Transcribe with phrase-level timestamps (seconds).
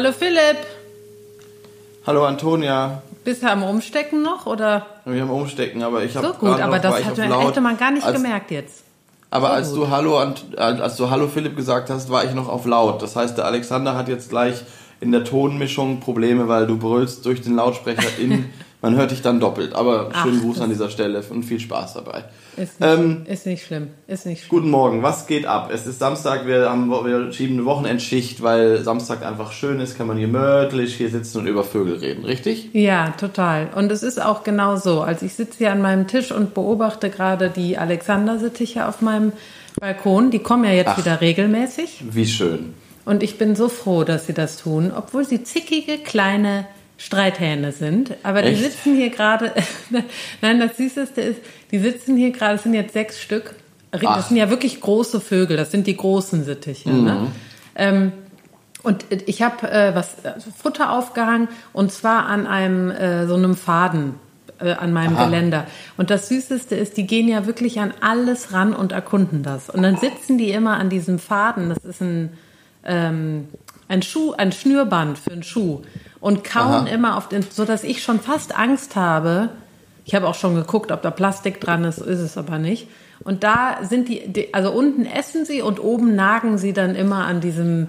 [0.00, 0.56] Hallo Philipp,
[2.06, 3.02] Hallo Antonia.
[3.22, 4.86] bist du am Umstecken noch oder?
[5.04, 8.06] Wir haben Umstecken, aber ich habe So gut, aber das hatte, hätte man gar nicht
[8.06, 8.82] als, gemerkt jetzt.
[9.28, 9.76] Aber So als gut.
[9.76, 10.16] du Hallo
[10.56, 13.02] als du Hallo Philipp gesagt hast, war ich noch auf laut.
[13.02, 14.62] Das heißt, der Alexander hat jetzt gleich
[15.02, 18.48] in der Tonmischung Probleme, weil du brüllst durch den Lautsprecher in.
[18.82, 19.74] man hört dich dann doppelt.
[19.74, 22.24] Aber Ach, schönen Gruß an dieser Stelle und viel Spaß dabei.
[22.56, 24.50] Ist nicht, Ähm, ist nicht schlimm, ist nicht schlimm.
[24.60, 25.70] Guten Morgen, was geht ab?
[25.72, 30.06] Es ist Samstag, wir, haben, wir schieben eine Wochenendschicht, weil Samstag einfach schön ist, kann
[30.06, 32.70] man gemütlich hier sitzen und über Vögel reden, richtig?
[32.72, 33.68] Ja, total.
[33.74, 35.00] Und es ist auch genau so.
[35.00, 39.32] Also ich sitze hier an meinem Tisch und beobachte gerade die Alexandersittiche auf meinem
[39.78, 40.30] Balkon.
[40.30, 40.98] Die kommen ja jetzt Ach.
[40.98, 42.02] wieder regelmäßig.
[42.10, 42.74] Wie schön.
[43.04, 46.66] Und ich bin so froh, dass sie das tun, obwohl sie zickige kleine
[47.00, 48.14] Streithähne sind.
[48.22, 48.62] Aber die Echt?
[48.62, 49.52] sitzen hier gerade.
[50.42, 53.54] Nein, das Süßeste ist, die sitzen hier gerade, es sind jetzt sechs Stück.
[53.90, 54.00] Ach.
[54.00, 56.90] Das sind ja wirklich große Vögel, das sind die großen Sittiche.
[56.90, 57.28] Ne?
[57.74, 58.12] Ähm,
[58.82, 63.56] und ich habe äh, was also Futter aufgehangen und zwar an einem äh, so einem
[63.56, 64.16] Faden
[64.58, 65.24] äh, an meinem Aha.
[65.24, 65.66] Geländer.
[65.96, 69.70] Und das Süßeste ist, die gehen ja wirklich an alles ran und erkunden das.
[69.70, 71.70] Und dann sitzen die immer an diesem Faden.
[71.70, 72.30] Das ist ein
[72.84, 73.48] ähm,
[73.90, 75.82] ein Schuh, ein Schnürband für einen Schuh
[76.20, 76.88] und kauen Aha.
[76.88, 79.50] immer auf den, so dass ich schon fast Angst habe.
[80.04, 82.88] Ich habe auch schon geguckt, ob da Plastik dran ist, ist es aber nicht.
[83.22, 87.40] Und da sind die, also unten essen sie und oben nagen sie dann immer an
[87.40, 87.88] diesem,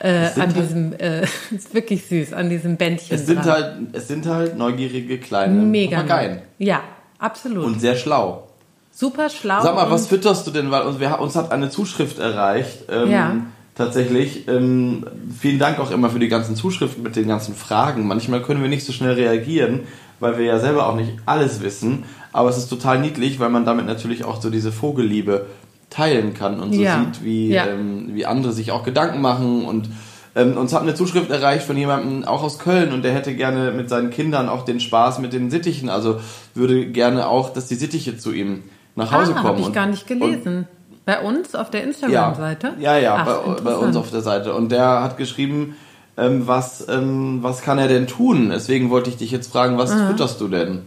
[0.00, 3.52] äh, an halt- diesem, äh, ist wirklich süß, an diesem Bändchen Es sind dran.
[3.52, 5.98] halt, es sind halt neugierige kleine Mega.
[6.02, 6.42] Papageien.
[6.58, 6.80] Ja,
[7.18, 7.64] absolut.
[7.64, 8.48] Und sehr schlau.
[8.90, 9.62] Super schlau.
[9.62, 10.70] Sag mal, was fütterst du denn?
[10.70, 12.84] Weil uns, wir, uns hat eine Zuschrift erreicht.
[12.90, 13.36] Ähm, Ja.
[13.74, 14.46] Tatsächlich.
[14.48, 15.04] Ähm,
[15.40, 18.06] vielen Dank auch immer für die ganzen Zuschriften mit den ganzen Fragen.
[18.06, 19.80] Manchmal können wir nicht so schnell reagieren,
[20.20, 22.04] weil wir ja selber auch nicht alles wissen.
[22.32, 25.46] Aber es ist total niedlich, weil man damit natürlich auch so diese Vogelliebe
[25.90, 27.00] teilen kann und so Ja.
[27.04, 27.66] sieht, wie, Ja.
[27.66, 29.64] ähm, wie andere sich auch Gedanken machen.
[29.64, 29.88] Und
[30.36, 33.72] ähm, uns hat eine Zuschrift erreicht von jemandem auch aus Köln und der hätte gerne
[33.72, 35.88] mit seinen Kindern auch den Spaß mit den Sittichen.
[35.88, 36.20] Also
[36.54, 38.62] würde gerne auch, dass die Sittiche zu ihm
[38.96, 39.48] nach Hause ah, kommen.
[39.48, 40.68] habe ich Und- gar nicht und- gelesen.
[41.06, 42.74] Bei uns auf der ja, Instagram-Seite?
[42.78, 44.54] ja, ja Ach, bei, bei uns auf der Seite.
[44.54, 45.76] Und der hat geschrieben,
[46.16, 48.50] ähm, was, ähm, was kann er denn tun?
[48.50, 50.82] Deswegen wollte ich dich jetzt fragen, was fütterst du denn?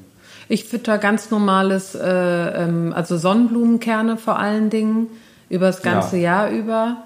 [0.49, 5.07] Ich fütter ganz normales, äh, ähm, also Sonnenblumenkerne vor allen Dingen,
[5.49, 6.97] über das ganze Jahr über.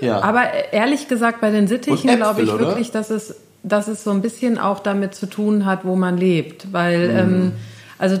[0.00, 0.20] Ja.
[0.22, 0.42] Aber
[0.72, 2.66] ehrlich gesagt, bei den Sittichen glaube ich oder?
[2.66, 6.16] wirklich, dass es, dass es so ein bisschen auch damit zu tun hat, wo man
[6.16, 6.72] lebt.
[6.72, 7.52] Weil, Mhm.
[7.98, 8.18] also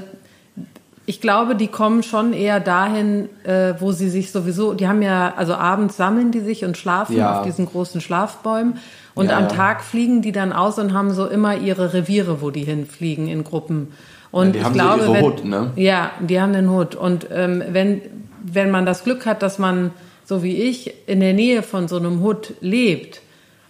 [1.04, 5.34] ich glaube, die kommen schon eher dahin, äh, wo sie sich sowieso, die haben ja,
[5.36, 7.38] also abends sammeln die sich und schlafen Ja.
[7.38, 8.78] auf diesen großen Schlafbäumen.
[9.14, 9.48] Und Ja, am.
[9.48, 13.44] Tag fliegen die dann aus und haben so immer ihre Reviere, wo die hinfliegen in
[13.44, 13.92] Gruppen.
[14.30, 15.70] Und die ich haben so glaube, ihre wenn, Hut, ne?
[15.76, 16.94] Ja, die haben den Hut.
[16.94, 18.00] Und ähm, wenn,
[18.42, 19.90] wenn man das Glück hat, dass man,
[20.24, 23.20] so wie ich, in der Nähe von so einem Hut lebt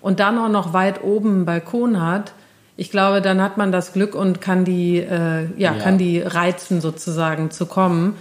[0.00, 2.32] und dann auch noch weit oben einen Balkon hat,
[2.76, 5.74] ich glaube, dann hat man das Glück und kann die, äh, ja, Ja.
[5.74, 8.14] kann die reizen sozusagen zu kommen.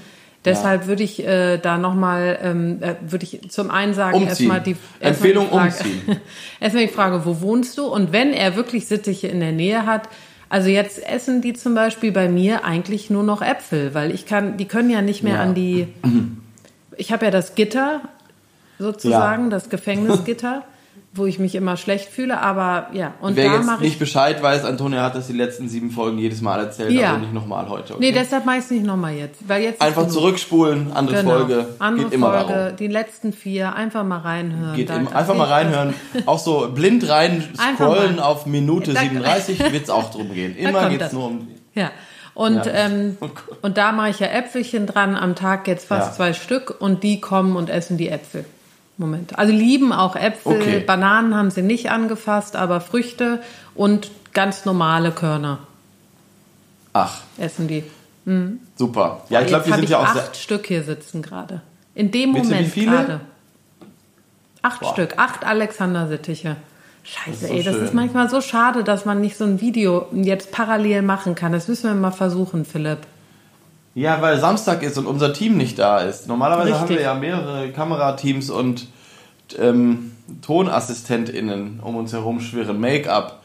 [0.44, 4.76] Deshalb würde ich äh, da nochmal, ähm, äh, würde ich zum einen sagen, erstmal die
[5.00, 6.18] erstmal Empfehlung, die Frage, umziehen.
[6.60, 7.86] erstmal die Frage, wo wohnst du?
[7.86, 10.10] Und wenn er wirklich Sittiche in der Nähe hat,
[10.50, 14.58] also jetzt essen die zum Beispiel bei mir eigentlich nur noch Äpfel, weil ich kann,
[14.58, 15.42] die können ja nicht mehr Ja.
[15.42, 15.88] an die.
[16.98, 18.02] Ich habe ja das Gitter
[18.78, 20.64] sozusagen, das Gefängnisgitter,
[21.14, 24.00] wo ich mich immer schlecht fühle, aber ja, und Wer da jetzt mache nicht ich.
[24.00, 27.10] Bescheid weiß, Antonia hat das die letzten sieben Folgen jedes Mal erzählt, Ja.
[27.10, 27.96] also nicht nochmal heute.
[27.96, 28.02] Okay?
[28.06, 31.32] Nee, deshalb mache ich es nicht nochmal jetzt, weil jetzt Einfach zurückspulen, andere Genau.
[31.32, 32.76] Folge, Andere geht immer Folge, darum.
[32.78, 34.74] die letzten vier, einfach mal reinhören.
[34.76, 35.94] Geht da einfach mal reinhören.
[36.28, 37.44] Auch so blind rein
[37.76, 40.56] scrollen auf Minute Da- 37 wird es auch drum gehen.
[40.56, 41.48] Immer geht es nur um.
[41.76, 41.92] Ja.
[42.34, 42.72] Und, Ja.
[42.74, 43.28] ähm, Oh
[43.64, 46.16] und da mache ich ja Äpfelchen dran, am Tag jetzt fast Ja.
[46.16, 48.46] zwei Stück und die kommen und essen die Äpfel.
[49.02, 49.38] Moment.
[49.38, 50.80] Also lieben auch Äpfel, Okay.
[50.80, 53.40] Bananen haben sie nicht angefasst, aber Früchte
[53.76, 55.60] und ganz normale Körner
[56.94, 57.84] Ach, essen die.
[58.78, 59.24] super.
[59.30, 61.62] Ja, ich glaube, wir sind ja auch acht Stück hier sitzen gerade.
[61.96, 63.20] In dem du Moment gerade.
[64.62, 64.94] Acht Boah.
[64.94, 66.56] Stück, acht Alexander-Sittiche.
[67.04, 67.84] Scheiße, Das so ey, das schön.
[67.86, 71.52] ist manchmal so schade, dass man nicht so ein Video jetzt parallel machen kann.
[71.52, 73.00] Das müssen wir mal versuchen, Philipp.
[73.96, 76.28] Ja, weil Samstag ist und unser Team nicht da ist.
[76.28, 76.98] Normalerweise haben Richtig.
[76.98, 78.88] wir ja mehrere Kamerateams und
[79.60, 80.12] ähm,
[80.42, 82.80] TonassistentInnen um uns herum schwirren.
[82.80, 83.42] Make-up.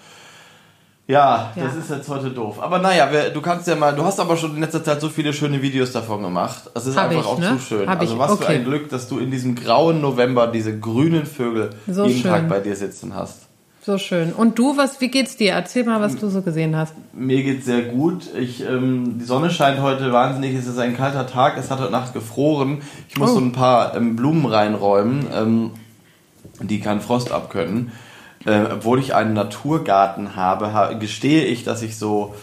[1.08, 1.64] Ja, Ja.
[1.64, 2.60] das ist jetzt heute doof.
[2.60, 5.08] Aber naja, wir, du kannst ja mal, du hast aber schon in letzter Zeit so
[5.08, 6.62] viele schöne Videos davon gemacht.
[6.74, 7.56] Das ist Hab einfach ich, auch ne?
[7.56, 7.88] zu schön.
[7.88, 8.54] Hab also ich, was für okay.
[8.56, 12.30] ein Glück, dass du in diesem grauen November diese grünen Vögel So jeden schön.
[12.32, 13.42] Tag bei dir sitzen hast.
[13.84, 14.32] So schön.
[14.32, 15.52] Und du, was, wie geht's dir?
[15.52, 16.92] Erzähl mal, was du so gesehen hast.
[17.12, 18.24] Mir geht's sehr gut.
[18.36, 20.56] Ich, ähm, die Sonne scheint heute wahnsinnig.
[20.56, 21.56] Es ist ein kalter Tag.
[21.56, 22.78] Es hat heute Nacht gefroren.
[23.08, 23.34] Ich muss Oh.
[23.34, 25.70] so ein paar ähm, Blumen reinräumen, ähm,
[26.60, 27.92] die keinen Frost abkönnen.
[28.46, 32.34] äh, obwohl ich einen Naturgarten habe, ha gestehe ich, dass ich so,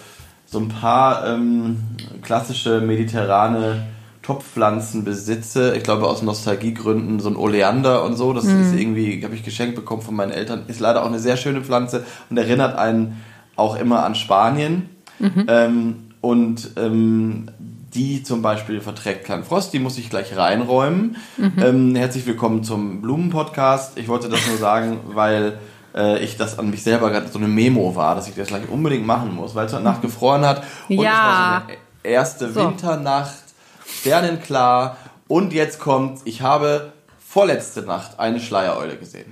[0.46, 1.78] so ein paar ähm,
[2.22, 3.88] klassische mediterrane
[4.22, 5.76] Topfpflanzen besitze.
[5.76, 8.34] Ich glaube aus Nostalgiegründen so ein Oleander und so.
[8.34, 8.62] Das mhm.
[8.62, 10.64] ist irgendwie, habe ich geschenkt bekommen von meinen Eltern.
[10.68, 13.22] Ist leider auch eine sehr schöne Pflanze und erinnert einen
[13.56, 14.90] auch immer an Spanien.
[15.20, 15.46] Mhm.
[15.48, 17.48] Ähm, und ähm,
[17.94, 21.18] die zum Beispiel verträgt keinen Frost, die muss ich gleich reinräumen.
[21.38, 21.54] Mhm.
[21.58, 23.98] Ähm, herzlich willkommen zum Blumenpodcast.
[23.98, 25.60] Ich wollte das nur sagen, weil
[25.96, 28.68] äh, ich das an mich selber gerade so eine Memo war, dass ich das gleich
[28.70, 30.64] unbedingt machen muss, weil es heute Nacht gefroren hat.
[30.90, 31.12] Und ja.
[31.12, 32.60] es war so eine erste so.
[32.62, 33.44] Winternacht,
[33.86, 34.98] sternenklar.
[35.28, 39.32] Und jetzt kommt, ich habe vorletzte Nacht eine Schleiereule gesehen.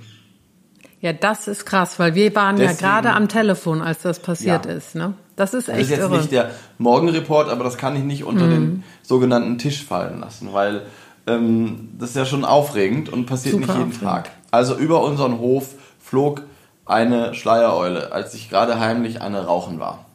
[1.00, 4.66] Ja, das ist krass, weil wir waren Deswegen, ja gerade am Telefon, als das passiert
[4.66, 4.72] ja.
[4.72, 4.94] ist.
[4.94, 5.14] Ne?
[5.42, 6.16] Das ist echt Das ist jetzt irre.
[6.18, 8.50] nicht der Morgenreport, aber das kann ich nicht unter mhm.
[8.50, 10.82] den sogenannten Tisch fallen lassen, weil
[11.26, 14.08] ähm, das ist ja schon aufregend und passiert Super nicht jeden aufregend.
[14.08, 14.30] Tag.
[14.52, 16.42] Also über unseren Hof flog
[16.86, 20.06] eine Schleiereule, als ich gerade heimlich eine rauchen war.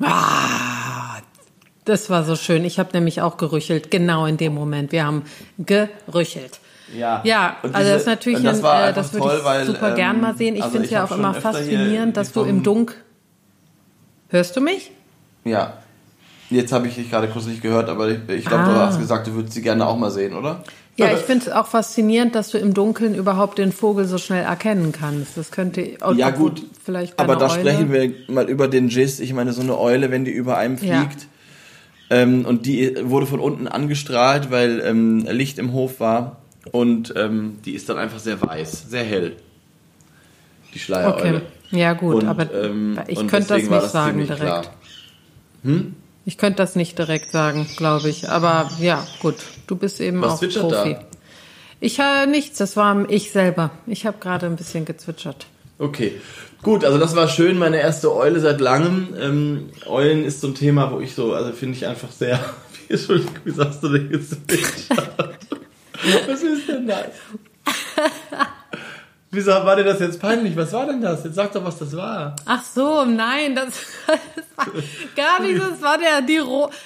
[0.00, 1.18] Ah,
[1.84, 2.64] das war so schön.
[2.64, 4.92] Ich habe nämlich auch gerüchelt, genau in dem Moment.
[4.92, 5.24] Wir haben
[5.58, 6.60] gerüchelt.
[6.96, 9.88] Ja, ja diese, also das ist natürlich, das, ein, äh, das würde ich weil, super
[9.88, 10.54] ähm, gern mal sehen.
[10.54, 13.00] Ich also finde es ja auch immer faszinierend, dass du im Dunkeln
[14.28, 14.90] Hörst du mich?
[15.44, 15.78] Ja.
[16.50, 18.74] Jetzt habe ich dich gerade kurz nicht gehört, aber ich, ich glaube, ah.
[18.74, 20.62] du hast gesagt, du würdest sie gerne auch mal sehen, oder?
[20.96, 24.44] Ja, ich finde es auch faszinierend, dass du im Dunkeln überhaupt den Vogel so schnell
[24.44, 25.36] erkennen kannst.
[25.36, 25.82] Das könnte
[26.14, 27.60] ja gut, vielleicht aber da Eule.
[27.60, 29.20] sprechen wir mal über den Gist.
[29.20, 31.26] Ich meine, so eine Eule, wenn die über einem fliegt
[32.08, 32.16] ja.
[32.16, 36.38] ähm, und die wurde von unten angestrahlt, weil ähm, Licht im Hof war
[36.72, 39.36] und ähm, die ist dann einfach sehr weiß, sehr hell.
[40.72, 41.36] Die Schleiereule.
[41.36, 41.46] Okay.
[41.70, 44.70] Ja, gut, und, aber ähm, ich könnte das nicht sagen direkt.
[45.62, 45.94] Hm?
[46.24, 48.28] Ich könnte das nicht direkt sagen, glaube ich.
[48.28, 49.36] Aber ja, gut,
[49.66, 50.94] du bist eben Was auch Profi.
[50.94, 51.00] Da?
[51.80, 53.70] Ich habe äh, nichts, das war ich selber.
[53.86, 55.46] Ich habe gerade ein bisschen gezwitschert.
[55.78, 56.20] Okay,
[56.62, 59.08] gut, also das war schön, meine erste Eule seit langem.
[59.20, 62.40] Ähm, Eulen ist so ein Thema, wo ich so, also finde ich einfach sehr.
[62.88, 64.36] Entschuldigung, wie sagst du denn jetzt?
[66.26, 67.06] Was ist denn das?
[69.36, 70.56] Wieso war dir das jetzt peinlich?
[70.56, 71.22] Was war denn das?
[71.22, 72.34] Jetzt sag doch, was das war.
[72.46, 73.66] Ach so, nein, das,
[74.34, 74.66] das war
[75.14, 75.60] gar nicht.
[75.60, 76.40] Das war der, die,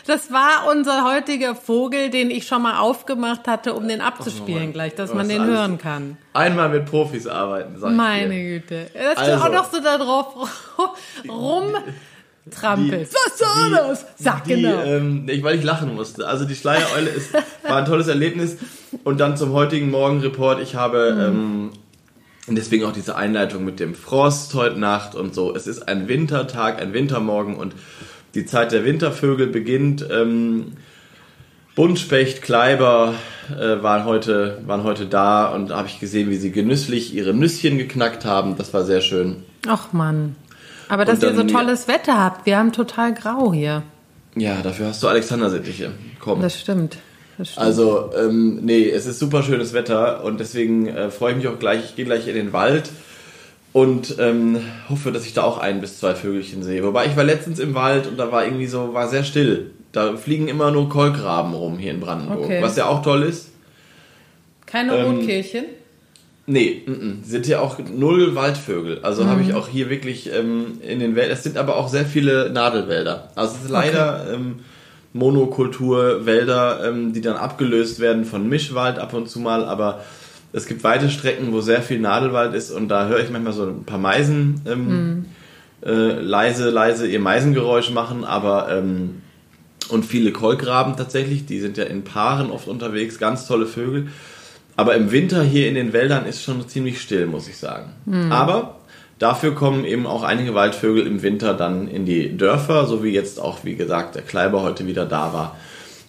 [0.04, 4.72] das war unser heutiger Vogel, den ich schon mal aufgemacht hatte, um den abzuspielen oh
[4.72, 6.16] gleich, dass man den hören kann.
[6.32, 8.90] Einmal mit Profis arbeiten, sag Meine ich Güte.
[8.94, 10.34] Dass also, du auch noch so da drauf
[11.28, 13.14] rumtrampelst.
[13.14, 14.06] Was war das?
[14.18, 14.82] Sag die, genau.
[14.82, 16.26] Ähm, ich, weil ich lachen musste.
[16.26, 18.56] Also die Schleiereule ist, war ein tolles Erlebnis.
[19.04, 20.60] Und dann zum heutigen Morgenreport.
[20.60, 21.20] Ich habe mhm.
[21.20, 21.70] ähm,
[22.46, 25.54] und deswegen auch diese Einleitung mit dem Frost heute Nacht und so.
[25.54, 27.74] Es ist ein Wintertag, ein Wintermorgen und
[28.34, 30.04] die Zeit der Wintervögel beginnt.
[30.10, 30.72] Ähm,
[31.74, 33.14] Buntspecht, Kleiber
[33.50, 37.78] äh, waren, heute, waren heute da und habe ich gesehen, wie sie genüsslich ihre Nüsschen
[37.78, 38.56] geknackt haben.
[38.56, 39.44] Das war sehr schön.
[39.66, 40.36] Ach Mann.
[40.88, 42.46] Aber dass dann, ihr so tolles Wetter habt.
[42.46, 43.82] Wir haben total grau hier.
[44.34, 45.92] Ja, dafür hast du Alexandersittiche.
[46.18, 46.42] Komm.
[46.42, 46.98] Das stimmt.
[47.56, 51.58] Also, ähm, nee, es ist super schönes Wetter und deswegen äh, freue ich mich auch
[51.58, 51.84] gleich.
[51.84, 52.90] Ich gehe gleich in den Wald
[53.72, 56.82] und ähm, hoffe, dass ich da auch ein bis zwei Vögelchen sehe.
[56.82, 59.70] Wobei ich war letztens im Wald und da war irgendwie so, war sehr still.
[59.92, 62.62] Da fliegen immer nur Kolkraben rum hier in Brandenburg, okay.
[62.62, 63.50] was ja auch toll ist.
[64.66, 65.64] Keine ähm, Rotkehlchen?
[66.46, 67.28] Nee, n -n.
[67.28, 69.00] sind hier auch null Waldvögel.
[69.02, 69.28] Also mhm.
[69.28, 71.36] habe ich auch hier wirklich ähm, in den Wäldern.
[71.36, 73.30] Es sind aber auch sehr viele Nadelwälder.
[73.36, 74.34] Also es ist leider okay.
[74.34, 74.54] ähm,
[75.12, 80.00] Monokulturwälder, ähm, die dann abgelöst werden von Mischwald ab und zu mal, aber
[80.52, 83.66] es gibt weite Strecken, wo sehr viel Nadelwald ist und da höre ich manchmal so
[83.66, 85.24] ein paar Meisen ähm, mhm.
[85.84, 89.22] äh, leise, leise ihr Meisengeräusch machen, aber ähm,
[89.88, 94.08] und viele Kolkraben tatsächlich, die sind ja in Paaren oft unterwegs, ganz tolle Vögel.
[94.76, 97.90] Aber im Winter hier in den Wäldern ist schon ziemlich still, muss ich sagen.
[98.06, 98.32] Mhm.
[98.32, 98.79] Aber
[99.20, 103.38] Dafür kommen eben auch einige Waldvögel im Winter dann in die Dörfer, so wie jetzt
[103.38, 105.56] auch, wie gesagt, der Kleiber heute wieder da war.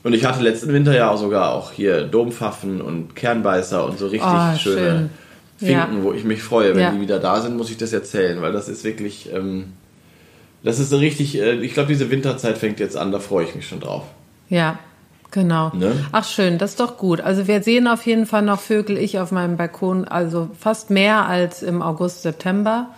[0.01, 4.07] Und ich hatte letzten Winter ja auch sogar auch hier Dompfaffen und Kernbeißer und so
[4.07, 5.09] richtig oh, schöne schön.
[5.57, 6.03] Finken, ja.
[6.03, 6.73] wo ich mich freue.
[6.73, 6.91] Wenn ja.
[6.91, 9.73] die wieder da sind, muss ich das erzählen, weil das ist wirklich, ähm,
[10.63, 13.55] das ist so richtig, äh, ich glaube, diese Winterzeit fängt jetzt an, da freue ich
[13.55, 14.05] mich schon drauf.
[14.47, 14.79] Ja,
[15.31, 15.71] Genau.
[15.73, 15.93] Ne?
[16.11, 17.21] Ach schön, das ist doch gut.
[17.21, 21.25] Also wir sehen auf jeden Fall noch Vögel, ich auf meinem Balkon, also fast mehr
[21.25, 22.89] als im August, September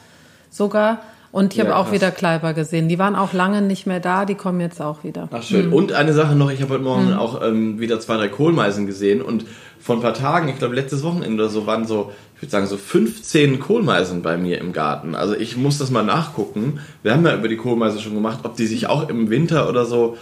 [0.50, 1.00] sogar.
[1.32, 1.94] Und ich ja, habe auch krass.
[1.94, 2.90] wieder Kleiber gesehen.
[2.90, 5.30] Die waren auch lange nicht mehr da, die kommen jetzt auch wieder.
[5.32, 5.68] Ach schön.
[5.68, 5.74] Mhm.
[5.74, 7.18] Und eine Sache noch, ich habe heute Morgen mhm.
[7.18, 9.46] auch ähm, wieder zwei, drei Kohlmeisen gesehen und
[9.80, 12.68] vor ein paar Tagen, ich glaube letztes Wochenende oder so, waren so, ich würde sagen,
[12.68, 15.16] so 15 Kohlmeisen bei mir im Garten.
[15.16, 16.80] Also ich muss das mal nachgucken.
[17.02, 19.86] Wir haben ja über die Kohlmeise schon gemacht, ob die sich auch im Winter oder
[19.86, 20.18] so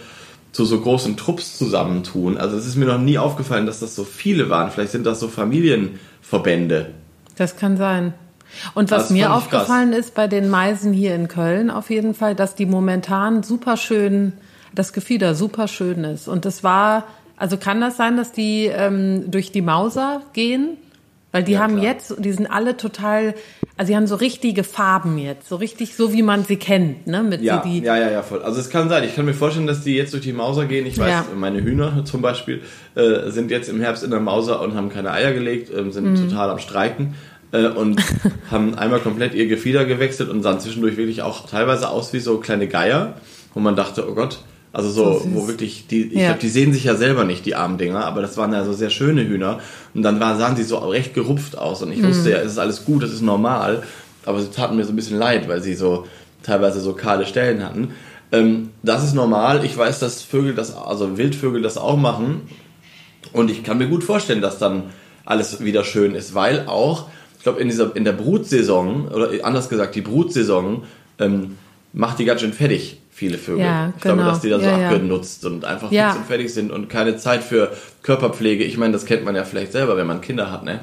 [0.52, 2.36] zu so großen Trupps zusammentun.
[2.36, 4.70] Also es ist mir noch nie aufgefallen, dass das so viele waren.
[4.70, 6.90] Vielleicht sind das so Familienverbände.
[7.36, 8.14] Das kann sein.
[8.74, 9.36] Und was mir ich krass.
[9.36, 13.78] aufgefallen ist bei den Meisen hier in Köln auf jeden Fall, dass die momentan super
[13.78, 14.34] schön,
[14.74, 16.28] das Gefieder super schön ist.
[16.28, 17.04] Und das war,
[17.38, 20.76] also kann das sein, dass die ähm, durch die Mauser gehen?
[21.32, 21.84] Weil die Ja, haben klar.
[21.86, 23.34] jetzt, die sind alle total,
[23.76, 27.22] also die haben so richtige Farben jetzt, so richtig so wie man sie kennt, ne?
[27.22, 28.42] Mit Ja, so die, ja, ja, ja, voll.
[28.42, 29.04] Also es kann sein.
[29.04, 30.86] Ich kann mir vorstellen, dass die jetzt durch die Mauser gehen.
[30.86, 31.24] Ich weiß, Ja.
[31.36, 32.62] meine Hühner zum Beispiel
[32.94, 36.12] äh, sind jetzt im Herbst in der Mauser und haben keine Eier gelegt, ähm, sind
[36.12, 36.28] Mhm.
[36.28, 37.14] total am Streiken
[37.52, 38.00] äh, und
[38.50, 42.38] haben einmal komplett ihr Gefieder gewechselt und sahen zwischendurch wirklich auch teilweise aus wie so
[42.38, 43.14] kleine Geier,
[43.54, 44.40] wo man dachte, oh Gott,
[44.72, 46.26] also so, So wo wirklich die, ich Ja.
[46.28, 48.72] glaube, die sehen sich ja selber nicht, die armen Dinger, aber das waren ja so
[48.72, 49.60] sehr schöne Hühner
[49.94, 52.34] und dann war, sahen sie so recht gerupft aus und ich wusste Mhm.
[52.34, 53.82] ja, es ist alles gut, das ist normal,
[54.24, 56.06] aber sie taten mir so ein bisschen leid, weil sie so
[56.42, 57.90] teilweise so kahle Stellen hatten.
[58.32, 59.62] Ähm, das ist normal.
[59.64, 62.40] Ich weiß, dass Vögel das, also Wildvögel das auch machen.
[63.34, 64.84] Und ich kann mir gut vorstellen, dass dann
[65.26, 69.68] alles wieder schön ist, weil auch, ich glaube, in dieser, in der Brutsaison, oder anders
[69.68, 70.84] gesagt, die Brutsaison,
[71.18, 71.58] ähm,
[71.92, 73.64] macht die ganz schön fertig, viele Vögel.
[73.64, 74.30] Ja, ich glaube, genau.
[74.30, 76.12] dass die da so Ja, abgenutzt und einfach Ja.
[76.14, 77.70] und fertig sind und keine Zeit für
[78.02, 78.64] Körperpflege.
[78.64, 80.80] Ich meine, das kennt man ja vielleicht selber, wenn man Kinder hat, ne?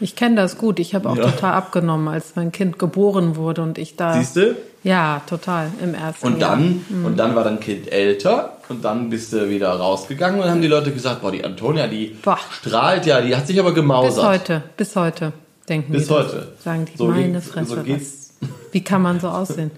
[0.00, 0.80] ich kenne das gut.
[0.80, 4.56] Ich habe auch total abgenommen, als mein Kind geboren wurde und ich da, Siehst du?
[4.82, 6.56] ja, total, im ersten Und Jahr.
[6.56, 10.54] dann, und dann war dein Kind älter und dann bist du wieder rausgegangen und dann
[10.54, 12.38] haben die Leute gesagt, boah, die Antonia, die Boah.
[12.50, 14.24] strahlt ja, die hat sich aber Bis gemausert.
[14.24, 15.32] heute, bis heute
[15.68, 16.18] denken Bis die das.
[16.26, 16.48] heute.
[16.64, 18.32] Sagen die, So meine Fresse, so geht's.
[18.40, 19.70] was, wie kann man so aussehen?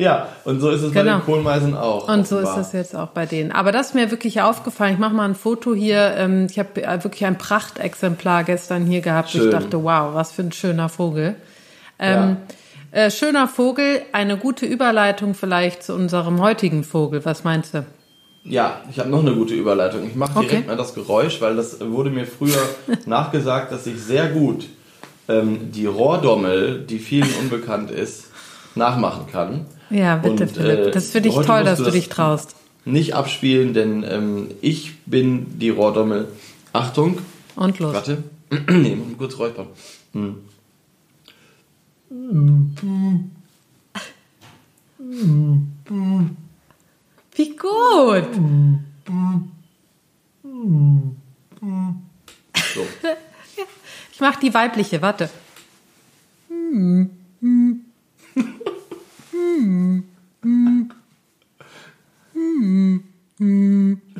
[0.00, 1.18] Ja, und so ist es bei Genau.
[1.18, 2.08] den Kohlmeisen auch.
[2.08, 2.60] Und so ist offenbar.
[2.62, 3.52] es jetzt auch bei denen.
[3.52, 4.94] Aber das ist mir wirklich aufgefallen.
[4.94, 6.14] Ich mache mal ein Foto hier.
[6.16, 9.34] Ähm, Ich habe äh, wirklich ein Prachtexemplar gestern hier gehabt.
[9.34, 9.50] wo Ich Schön.
[9.52, 11.34] dachte, wow, was für ein schöner Vogel.
[11.98, 12.38] Ähm,
[12.92, 17.24] äh, schöner Vogel, eine gute Überleitung vielleicht zu unserem heutigen Vogel.
[17.24, 17.84] Was meinst du?
[18.42, 20.06] Ja, ich habe noch eine gute Überleitung.
[20.06, 20.66] Ich mache direkt Okay.
[20.66, 22.58] mal das Geräusch, weil das wurde mir früher
[23.06, 24.64] nachgesagt, dass ich sehr gut
[25.28, 28.24] ähm, die Rohrdommel, die vielen unbekannt ist,
[28.74, 29.66] nachmachen kann.
[29.90, 30.78] Ja, bitte, Und, Philipp.
[30.86, 32.54] äh, Das finde ich heute toll, dass du das dich traust.
[32.84, 36.28] Nicht abspielen, denn ähm, ich bin die Rohrdommel.
[36.72, 37.18] Achtung,
[37.56, 37.92] Und los.
[37.94, 38.22] warte.
[38.70, 39.66] nee, muss mal kurz räuspern.
[40.12, 40.36] Hm.
[47.36, 48.28] Wie gut.
[52.74, 52.86] So.
[54.12, 55.30] Ich mache die weibliche, warte.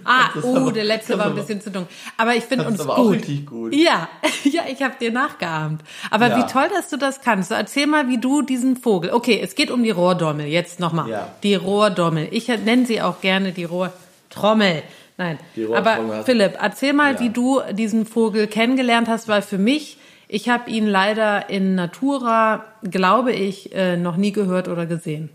[0.04, 1.94] Ah, Das ist oh, aber- der letzte das war ein bisschen zu dunkel.
[2.16, 3.16] Aber ich finde uns aber auch gut.
[3.16, 3.74] richtig gut.
[3.74, 4.08] Ja,
[4.44, 5.82] ja, ich habe dir nachgeahmt.
[6.10, 6.38] Aber Ja.
[6.38, 7.50] wie toll, dass du das kannst.
[7.50, 9.10] Erzähl mal, wie du diesen Vogel.
[9.12, 10.46] Okay, es geht um die Rohrdommel.
[10.46, 11.08] Jetzt nochmal.
[11.10, 11.28] Ja.
[11.42, 12.28] Die Rohrdommel.
[12.30, 14.82] Ich nenne sie auch gerne die Rohrtrommel.
[15.18, 15.38] Nein.
[15.56, 17.20] Die Rohrtrommel Aber Philipp, erzähl mal, Ja.
[17.20, 22.64] wie du diesen Vogel kennengelernt hast, weil für mich, ich habe ihn leider in Natura,
[22.82, 25.28] glaube ich, äh, noch nie gehört oder gesehen.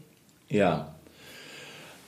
[0.49, 0.87] Ja.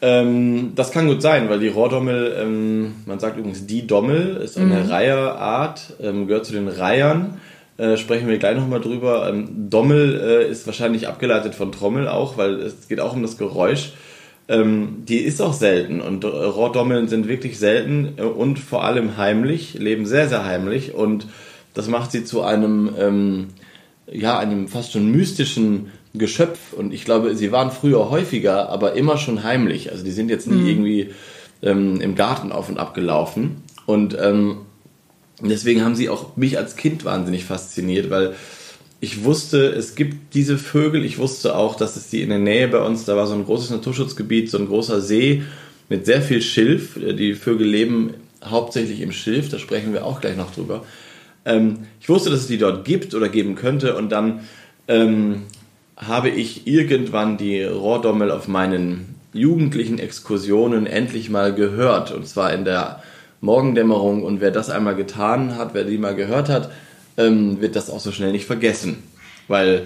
[0.01, 4.57] Ähm, das kann gut sein, weil die Rohrdommel, ähm, man sagt übrigens die Dommel, ist
[4.57, 7.39] eine Reiherart, ähm, gehört zu den Reihern.
[7.77, 9.29] Äh, sprechen wir gleich nochmal drüber.
[9.29, 13.37] Ähm, Dommel äh, ist wahrscheinlich abgeleitet von Trommel auch, weil es geht auch um das
[13.37, 13.93] Geräusch.
[14.49, 19.17] Ähm, die ist auch selten und äh, Rohrdommeln sind wirklich selten äh, und vor allem
[19.17, 21.27] heimlich, leben sehr, sehr heimlich und
[21.73, 23.47] das macht sie zu einem, ähm,
[24.09, 29.17] ja, einem fast schon mystischen Geschöpf und ich glaube, sie waren früher häufiger, aber immer
[29.17, 29.91] schon heimlich.
[29.91, 31.09] Also die sind jetzt nie irgendwie
[31.61, 34.57] ähm, im Garten auf und ab gelaufen und ähm,
[35.41, 38.35] deswegen haben sie auch mich als Kind wahnsinnig fasziniert, weil
[38.99, 41.05] ich wusste, es gibt diese Vögel.
[41.05, 43.45] Ich wusste auch, dass es die in der Nähe bei uns, da war so ein
[43.45, 45.43] großes Naturschutzgebiet, so ein großer See
[45.89, 46.95] mit sehr viel Schilf.
[46.95, 50.83] Die Vögel leben hauptsächlich im Schilf, da sprechen wir auch gleich noch drüber.
[51.45, 54.41] Ähm, ich wusste, dass es die dort gibt oder geben könnte und dann
[54.87, 55.43] ähm,
[55.97, 62.11] habe ich irgendwann die Rohrdommel auf meinen jugendlichen Exkursionen endlich mal gehört.
[62.11, 63.01] Und zwar in der
[63.41, 64.23] Morgendämmerung.
[64.23, 66.71] Und wer das einmal getan hat, wer die mal gehört hat,
[67.17, 69.03] ähm, wird das auch so schnell nicht vergessen.
[69.47, 69.83] Weil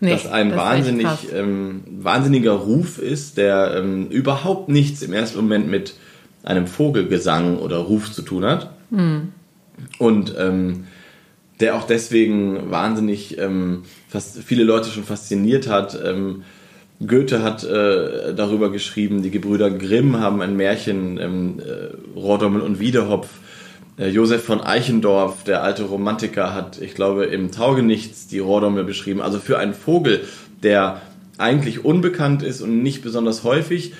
[0.00, 5.38] Nee, das ein das wahnsinnig, ähm, wahnsinniger Ruf ist, der ähm, überhaupt nichts im ersten
[5.38, 5.94] Moment mit
[6.42, 8.70] einem Vogelgesang oder Ruf zu tun hat.
[9.98, 10.86] Und ähm,
[11.60, 15.98] der auch deswegen wahnsinnig ähm, fast viele Leute schon fasziniert hat.
[16.04, 16.42] Ähm,
[17.04, 22.80] Goethe hat äh, darüber geschrieben, die Gebrüder Grimm haben ein Märchen, ähm, äh, Rohrdommel und
[22.80, 23.28] Wiedehopf.
[23.98, 29.20] Äh, Josef von Eichendorff, der alte Romantiker, hat, ich glaube, im Taugenichts die Rohrdommel beschrieben.
[29.20, 30.22] Also für einen Vogel,
[30.62, 31.02] der
[31.38, 33.94] eigentlich unbekannt ist und nicht besonders häufig,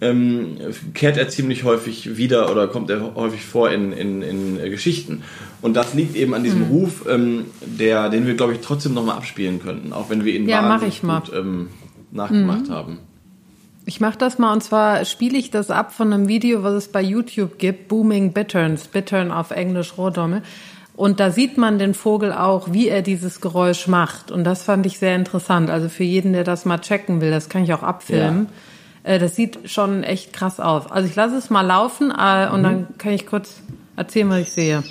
[0.00, 0.58] ähm,
[0.94, 5.22] kehrt er ziemlich häufig wieder oder kommt er häufig vor in, in, in äh, Geschichten.
[5.62, 6.70] Und das liegt eben an diesem mhm.
[6.70, 10.48] Ruf, ähm, der, den wir, glaube ich, trotzdem nochmal abspielen könnten, auch wenn wir ihn
[10.48, 11.68] ja, wahnsinnig gut ähm,
[12.10, 12.72] nachgemacht mhm.
[12.72, 12.98] haben.
[13.88, 16.88] Ich mache das mal und zwar spiele ich das ab von einem Video, was es
[16.88, 20.42] bei YouTube gibt, Booming Bitterns, Bittern auf Englisch Rohrdommel.
[20.96, 24.30] Und da sieht man den Vogel auch, wie er dieses Geräusch macht.
[24.30, 25.70] Und das fand ich sehr interessant.
[25.70, 28.46] Also für jeden, der das mal checken will, das kann ich auch abfilmen.
[28.46, 28.50] Ja.
[29.06, 30.90] Äh, das sieht schon echt krass aus.
[30.90, 32.64] Also ich lasse es mal laufen äh, und mhm.
[32.64, 33.54] dann kann ich kurz
[33.94, 34.82] erzählen, was ich sehe.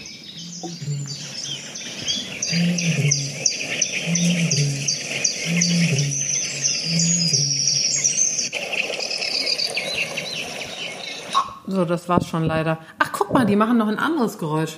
[11.68, 12.78] So, das war's schon leider.
[13.00, 14.78] Ach, guck mal, die machen noch ein anderes Geräusch.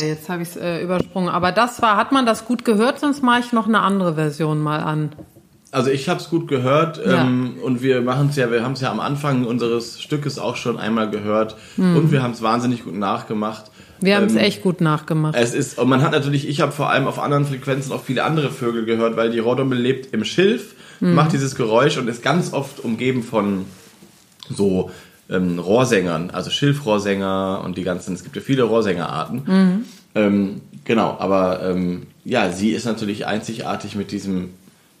[0.00, 1.28] Naja, jetzt habe ich es äh, übersprungen.
[1.28, 3.00] Aber das war, hat man das gut gehört?
[3.00, 5.10] Sonst mache ich noch eine andere Version mal an.
[5.72, 7.22] Also ich habe es gut gehört ja.
[7.22, 10.56] ähm, und wir machen es ja, wir haben es ja am Anfang unseres Stückes auch
[10.56, 11.96] schon einmal gehört mhm.
[11.96, 13.70] und wir haben es wahnsinnig gut nachgemacht.
[14.00, 15.34] Wir haben es ähm, echt gut nachgemacht.
[15.36, 18.24] Es ist, und man hat natürlich, ich habe vor allem auf anderen Frequenzen auch viele
[18.24, 21.14] andere Vögel gehört, weil die Rohrdommel lebt im Schilf, mhm.
[21.14, 23.66] macht dieses Geräusch und ist ganz oft umgeben von
[24.48, 24.90] so
[25.30, 29.42] ähm, Rohrsängern, also Schilfrohrsänger und die ganzen, es gibt ja viele Rohrsängerarten.
[29.46, 29.84] Mhm.
[30.14, 34.50] Ähm, genau, aber ähm, ja, sie ist natürlich einzigartig mit diesem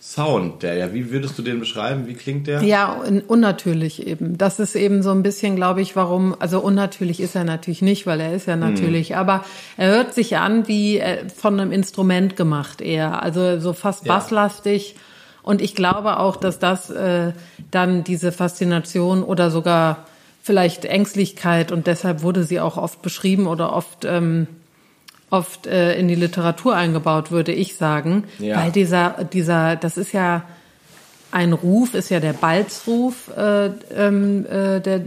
[0.00, 2.06] Sound, der ja, wie würdest du den beschreiben?
[2.06, 2.62] Wie klingt der?
[2.62, 4.36] Ja, unnatürlich eben.
[4.36, 8.06] Das ist eben so ein bisschen, glaube ich, warum, also unnatürlich ist er natürlich nicht,
[8.06, 8.60] weil er ist ja hm.
[8.60, 9.16] natürlich, hm.
[9.16, 9.44] aber
[9.76, 14.14] er hört sich an wie äh, von einem Instrument gemacht eher, also so fast ja.
[14.14, 14.96] basslastig.
[15.42, 17.32] Und ich glaube auch, dass das äh,
[17.70, 20.06] dann diese Faszination oder sogar
[20.46, 24.46] vielleicht Ängstlichkeit und deshalb wurde sie auch oft beschrieben oder oft ähm,
[25.28, 28.24] oft äh, in die Literatur eingebaut, würde ich sagen.
[28.38, 28.58] Ja.
[28.58, 30.44] Weil dieser, dieser, das ist ja
[31.32, 35.02] ein Ruf, ist ja der Balzruf äh, ähm, äh, der,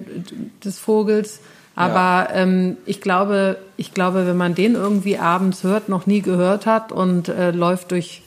[0.62, 1.40] des Vogels.
[1.74, 2.42] Aber ja.
[2.42, 6.92] ähm, ich glaube, ich glaube, wenn man den irgendwie abends hört, noch nie gehört hat
[6.92, 8.24] und äh, läuft durch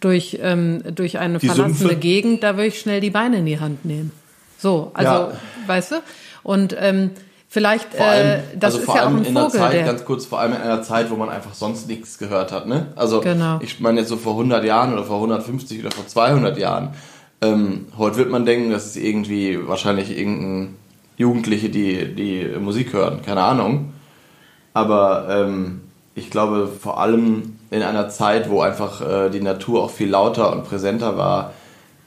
[0.00, 1.96] durch ähm, durch eine die verlassene Sümpfe.
[1.96, 4.12] Gegend, da würde ich schnell die Beine in die Hand nehmen.
[4.62, 5.32] So, also ja.
[5.66, 5.96] weißt du.
[6.44, 7.10] Und ähm,
[7.48, 9.50] Vielleicht, vor allem, äh, das also ist vor ja allem auch ein in Vogel, einer
[9.50, 12.50] Zeit, der ganz kurz, vor allem in einer Zeit, wo man einfach sonst nichts gehört
[12.50, 12.66] hat.
[12.66, 12.86] Ne?
[12.96, 13.58] Also genau.
[13.60, 16.94] ich meine jetzt so vor 100 Jahren oder vor 150 oder vor 200 Jahren.
[17.42, 20.76] Ähm, heute wird man denken, das ist irgendwie wahrscheinlich irgendein
[21.18, 23.92] Jugendliche, die, die Musik hören, keine Ahnung.
[24.72, 25.82] Aber ähm,
[26.14, 30.52] ich glaube vor allem in einer Zeit, wo einfach äh, die Natur auch viel lauter
[30.52, 31.52] und präsenter war,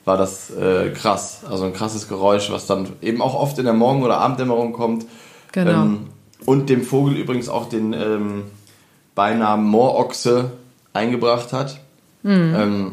[0.05, 1.41] war das äh, krass.
[1.49, 5.05] Also ein krasses Geräusch, was dann eben auch oft in der Morgen- oder Abenddämmerung kommt
[5.55, 5.71] Genau.
[5.71, 6.07] Ähm,
[6.45, 8.43] und dem Vogel übrigens auch den ähm,
[9.15, 10.51] Beinamen Moorochse
[10.91, 11.79] eingebracht hat.
[12.23, 12.55] Mhm.
[12.55, 12.91] Ähm,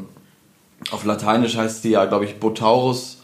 [0.93, 3.19] auf Lateinisch heißt die ja, glaube ich, Botaurus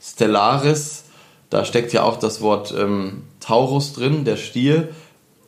[0.00, 1.06] stellaris.
[1.50, 4.88] Da steckt ja auch das Wort ähm, Taurus drin, der Stier.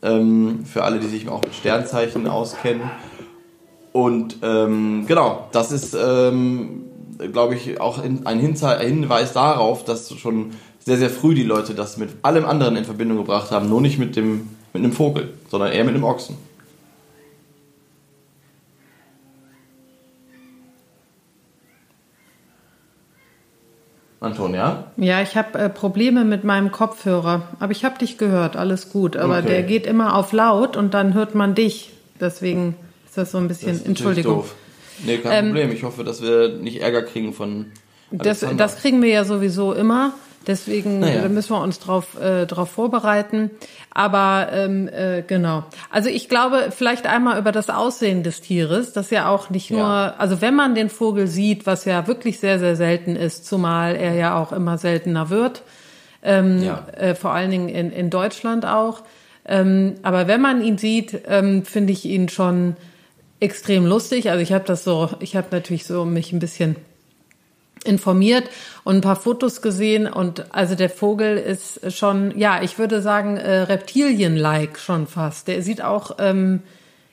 [0.02, 2.90] Ähm, für alle, die sich auch mit Sternzeichen auskennen.
[3.92, 5.96] Und ähm, genau, das ist,
[7.18, 12.11] glaube ich, auch ein Hinweis darauf, dass schon sehr, sehr früh die Leute das mit
[12.22, 15.85] allem anderen in Verbindung gebracht haben, nur nicht mit dem mit einem Vogel, sondern eher
[15.85, 16.37] mit einem Ochsen.
[24.20, 24.85] Antonia?
[24.96, 29.16] Ja, ich habe äh, Probleme mit meinem Kopfhörer, aber ich habe dich gehört, alles gut.
[29.16, 29.48] Aber okay.
[29.48, 31.92] der geht immer auf laut und dann hört man dich.
[32.20, 32.74] Deswegen
[33.07, 33.79] ist das so ein bisschen.
[33.79, 34.38] Das Entschuldigung.
[34.38, 34.55] Doof.
[35.04, 35.72] Nee, kein ähm, Problem.
[35.72, 37.66] Ich hoffe, dass wir nicht Ärger kriegen von.
[38.11, 40.14] Das, das kriegen wir ja sowieso immer.
[40.46, 41.28] Deswegen naja.
[41.28, 43.50] müssen wir uns darauf äh, drauf vorbereiten.
[43.90, 45.64] Aber ähm, äh, genau.
[45.90, 49.80] Also ich glaube, vielleicht einmal über das Aussehen des Tieres, das ja auch nicht nur,
[49.80, 50.14] ja.
[50.18, 54.14] also wenn man den Vogel sieht, was ja wirklich sehr, sehr selten ist, zumal er
[54.14, 55.62] ja auch immer seltener wird,
[56.22, 56.87] ähm, ja.
[56.96, 59.02] äh, vor allen Dingen in, in Deutschland auch.
[59.44, 62.76] Ähm, aber wenn man ihn sieht, ähm, finde ich ihn schon
[63.40, 64.31] extrem lustig.
[64.31, 66.77] Also ich habe das so, ich habe natürlich so mich ein bisschen
[67.85, 68.49] informiert
[68.85, 73.37] und ein paar Fotos gesehen und also der Vogel ist schon, ja, ich würde sagen
[73.37, 75.49] äh, Reptilien-like schon fast.
[75.49, 76.62] Der sieht auch, ähm,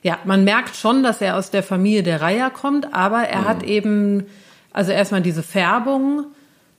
[0.01, 3.47] ja, man merkt schon, dass er aus der Familie der Reiher kommt, aber er mhm.
[3.47, 4.25] hat eben,
[4.71, 6.25] also erstmal diese Färbung,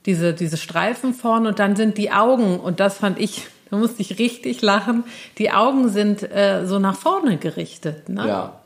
[0.05, 4.01] diese diese Streifen vorne und dann sind die Augen und das fand ich, da musste
[4.01, 5.03] ich richtig lachen.
[5.37, 8.09] Die Augen sind äh, so nach vorne gerichtet.
[8.09, 8.27] Ne?
[8.27, 8.59] Ja.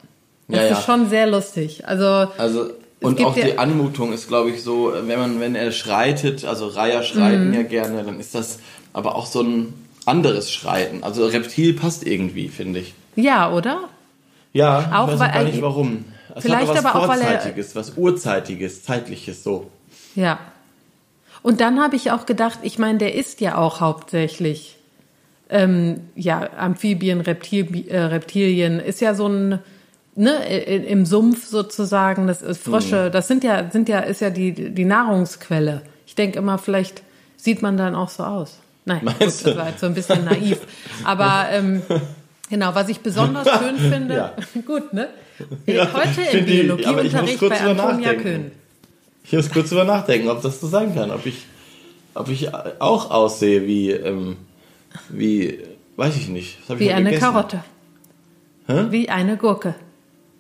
[0.50, 0.82] Das ja, ist ja.
[0.82, 1.88] schon sehr lustig.
[1.88, 2.06] Also,
[2.38, 6.68] also und auch die Anmutung ist, glaube ich, so, wenn man, wenn er schreitet, also
[6.68, 7.54] Reiher schreiten mhm.
[7.54, 8.60] ja gerne, dann ist das
[8.92, 9.74] aber auch so ein
[10.06, 11.04] anderes Schreiten.
[11.04, 12.94] Also Reptil passt irgendwie, finde ich.
[13.16, 13.90] Ja, oder?
[14.52, 16.06] Ja, Auch ich weiß gar nicht warum.
[16.36, 19.70] Es vielleicht aber auch, weil er- Vorzeitiges, was Urzeitiges, Zeitliches, so.
[20.16, 20.40] Ja.
[21.42, 24.78] Und dann habe ich auch gedacht, ich meine, der isst ja auch hauptsächlich
[25.50, 29.60] ähm, ja, Amphibien, Reptil, äh, Reptilien, ist ja so ein,
[30.20, 33.12] ne, im Sumpf sozusagen, das ist Frösche, Mhm.
[33.12, 35.82] das sind ja, sind ja, ist ja die, die Nahrungsquelle.
[36.06, 37.04] Ich denke immer, vielleicht
[37.38, 38.60] sieht man dann auch so aus.
[38.86, 40.60] Nein, gut, das war jetzt so ein bisschen naiv.
[41.04, 41.82] Aber ähm,
[42.50, 44.34] genau, was ich besonders schön finde, Ja.
[44.66, 45.10] gut, ne?
[45.66, 48.24] Ja, Heute im finde ich, aber ich muss Biologieunterricht kurz bei Antonia nachdenken.
[48.24, 48.52] Köhn.
[49.24, 51.12] Ich muss kurz drüber nachdenken, ob das so sein kann.
[51.12, 51.46] Ob ich,
[52.16, 54.36] ob ich auch aussehe wie, ähm,
[55.10, 55.60] wie,
[55.96, 56.58] weiß ich nicht.
[56.62, 57.32] Ich Wie heute eine gegessen?
[57.32, 57.64] Karotte.
[58.68, 58.86] Hä?
[58.90, 59.76] Wie eine Gurke.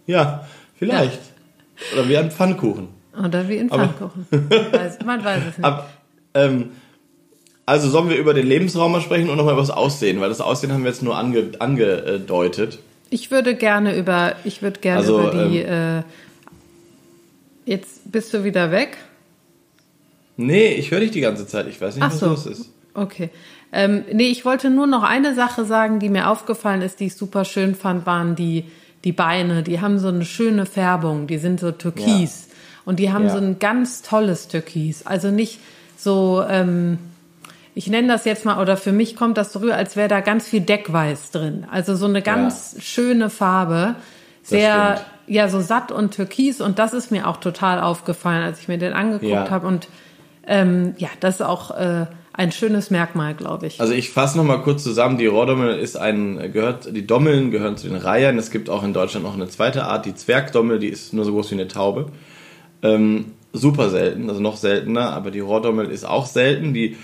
[0.09, 1.19] Ja, vielleicht.
[1.93, 2.87] Oder wie ein Pfannkuchen.
[3.23, 4.25] Oder wie in Aber- Pfannkuchen.
[4.71, 5.63] weiß, man weiß es nicht.
[5.65, 5.87] Ab,
[6.33, 6.71] ähm,
[7.67, 10.41] also sollen wir über den Lebensraum mal sprechen und nochmal über das Aussehen, weil das
[10.41, 12.79] Aussehen haben wir jetzt nur ange, angedeutet.
[13.11, 16.01] Ich würde gerne über, ich würde gerne Also, über die, äh,
[17.65, 18.97] jetzt bist du wieder weg.
[20.37, 21.67] Nee, ich höre dich die ganze Zeit.
[21.67, 22.25] Ich weiß nicht, Ach was so.
[22.27, 22.69] los ist.
[22.95, 23.29] Okay.
[23.71, 27.15] Ähm, nee, ich wollte nur noch eine Sache sagen, die mir aufgefallen ist, die ich
[27.15, 28.65] super schön fand, waren die,
[29.03, 29.63] die Beine.
[29.63, 31.27] Die haben so eine schöne Färbung.
[31.27, 32.49] Die sind so türkis.
[32.85, 33.31] Und die haben Ja.
[33.31, 35.05] so ein ganz tolles Türkis.
[35.05, 35.59] Also nicht
[35.97, 36.97] so, ähm,
[37.75, 40.19] ich nenne das jetzt mal, oder für mich kommt das so rüber, als wäre da
[40.21, 41.65] ganz viel Deckweiß drin.
[41.71, 43.95] Also so eine ganz schöne Farbe.
[44.43, 46.59] Sehr, ja, so satt und türkis.
[46.61, 49.49] Und das ist mir auch total aufgefallen, als ich mir den angeguckt Ja.
[49.49, 49.67] habe.
[49.67, 49.87] Und
[50.47, 52.07] ähm, ja, das ist auch äh,
[52.39, 53.81] ein schönes Merkmal, glaube ich.
[53.81, 55.17] Also ich fasse nochmal kurz zusammen.
[55.17, 58.37] Die Rohrdommel ist ein, gehört, die Dommeln gehören zu den Reihern.
[58.37, 61.33] Es gibt auch in Deutschland noch eine zweite Art, die Zwergdommel, die ist nur so
[61.33, 62.05] groß wie eine Taube.
[62.81, 66.73] Ähm, super selten, also noch seltener, aber die Rohrdommel ist auch selten.
[66.73, 66.95] Die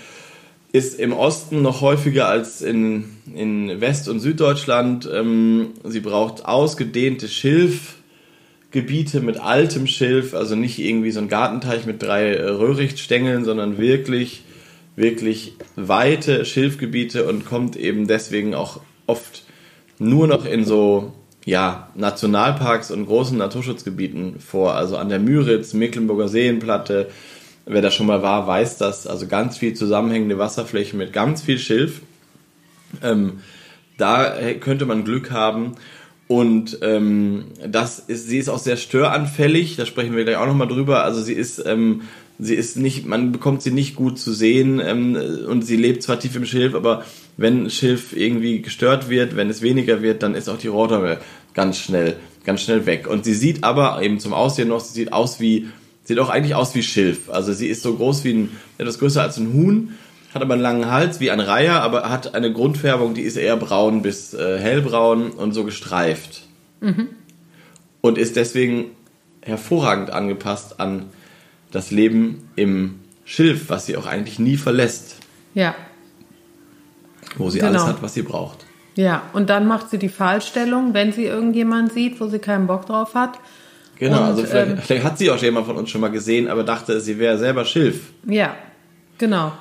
[0.72, 5.06] ist im Osten noch häufiger als in, in West- und Süddeutschland.
[5.12, 12.02] Ähm, sie braucht ausgedehnte Schilfgebiete mit altem Schilf, also nicht irgendwie so ein Gartenteich mit
[12.02, 14.44] drei äh, Röhrichtstängeln, sondern wirklich,
[14.96, 19.44] wirklich weite Schilfgebiete und kommt eben deswegen auch oft
[19.98, 21.12] nur noch in so
[21.44, 24.74] ja, Nationalparks und großen Naturschutzgebieten vor.
[24.74, 27.08] Also an der Müritz, Mecklenburger Seenplatte.
[27.66, 29.06] Wer da schon mal war, weiß das.
[29.06, 32.00] Also ganz viel zusammenhängende Wasserflächen mit ganz viel Schilf.
[33.02, 33.40] Ähm,
[33.96, 35.76] da könnte man Glück haben.
[36.28, 40.66] Und ähm, das ist, sie ist auch sehr störanfällig, da sprechen wir gleich auch nochmal
[40.66, 41.04] drüber.
[41.04, 42.02] Also sie ist, ähm,
[42.38, 45.16] sie ist nicht, man bekommt sie nicht gut zu sehen ähm,
[45.48, 47.04] und sie lebt zwar tief im Schilf, aber
[47.36, 51.18] wenn Schilf irgendwie gestört wird, wenn es weniger wird, dann ist auch die Rohrdommel
[51.54, 53.08] ganz schnell, ganz schnell weg.
[53.08, 55.68] Und sie sieht aber eben zum Aussehen noch, sie sieht aus wie,
[56.04, 57.30] sieht auch eigentlich aus wie Schilf.
[57.30, 59.94] Also sie ist so groß wie ein, etwas größer als ein Huhn,
[60.34, 63.56] hat aber einen langen Hals wie ein Reiher, aber hat eine Grundfärbung, die ist eher
[63.56, 66.42] braun bis äh, hellbraun und so gestreift.
[68.02, 68.90] Und ist deswegen
[69.40, 71.06] hervorragend angepasst an
[71.76, 75.16] das Leben im Schilf, was sie auch eigentlich nie verlässt,
[75.54, 75.74] Ja,
[77.36, 77.70] wo sie Genau.
[77.70, 78.64] alles hat, was sie braucht.
[78.94, 79.22] ja.
[79.32, 83.14] Und dann macht sie die Pfahlstellung, wenn sie irgendjemand sieht, wo sie keinen Bock drauf
[83.14, 83.38] hat.
[83.98, 86.48] Genau, Und, also vielleicht, ähm, vielleicht hat sie auch jemand von uns schon mal gesehen,
[86.48, 88.10] aber dachte, sie wäre selber Schilf.
[88.26, 88.54] Ja,
[89.18, 89.52] genau.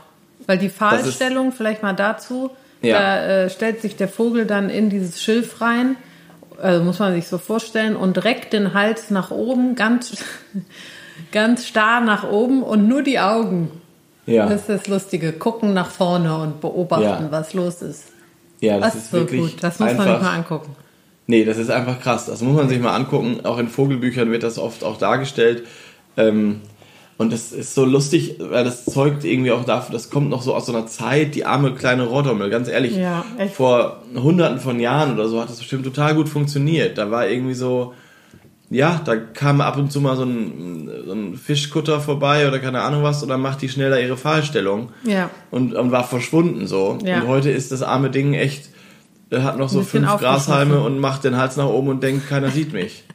[0.45, 2.51] Weil die Pfahlstellung, vielleicht mal dazu,
[2.81, 2.99] Ja.
[2.99, 5.95] da äh, stellt sich der Vogel dann in dieses Schilf rein,
[6.61, 10.17] also muss man sich so vorstellen, und reckt den Hals nach oben, ganz,
[11.31, 13.71] ganz starr nach oben und nur die Augen.
[14.25, 15.33] Ja, Das ist das Lustige.
[15.33, 17.27] Gucken nach vorne und beobachten, Ja.
[17.31, 18.05] was los ist.
[18.59, 19.63] ja das, Das, ist ist so wirklich gut.
[19.63, 20.75] Das muss einfach, man sich mal angucken.
[21.27, 22.25] Nee, das ist einfach krass.
[22.27, 23.45] Das muss man sich mal angucken.
[23.45, 25.63] Auch in Vogelbüchern wird das oft auch dargestellt.
[26.17, 26.61] Ähm,
[27.17, 30.53] und das ist so lustig, weil das zeugt irgendwie auch dafür, das kommt noch so
[30.53, 32.95] aus so einer Zeit, die arme kleine Rohrdommel, ganz ehrlich.
[32.97, 33.23] Ja.
[33.53, 36.97] Vor hunderten von Jahren oder so hat das bestimmt total gut funktioniert.
[36.97, 37.93] Da war irgendwie so,
[38.75, 42.81] ja, da kam ab und zu mal so ein, so ein Fischkutter vorbei oder keine
[42.81, 45.29] Ahnung was und dann macht die schneller ihre Fahrstellung Ja.
[45.51, 46.97] und, und war verschwunden so.
[47.03, 47.21] Ja.
[47.21, 48.69] Und heute ist das arme Ding echt,
[49.29, 50.07] er hat noch so fünf.
[50.17, 53.03] Grashalme und macht den Hals nach oben und denkt, keiner sieht mich.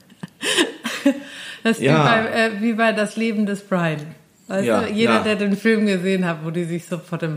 [1.63, 1.99] Das ist Ja.
[2.05, 3.99] wie, bei, äh, wie bei Das Leben des Brian.
[4.49, 5.23] Weißt Ja, du, jeder, ja.
[5.23, 7.37] der den Film gesehen hat, wo die sich so vor dem,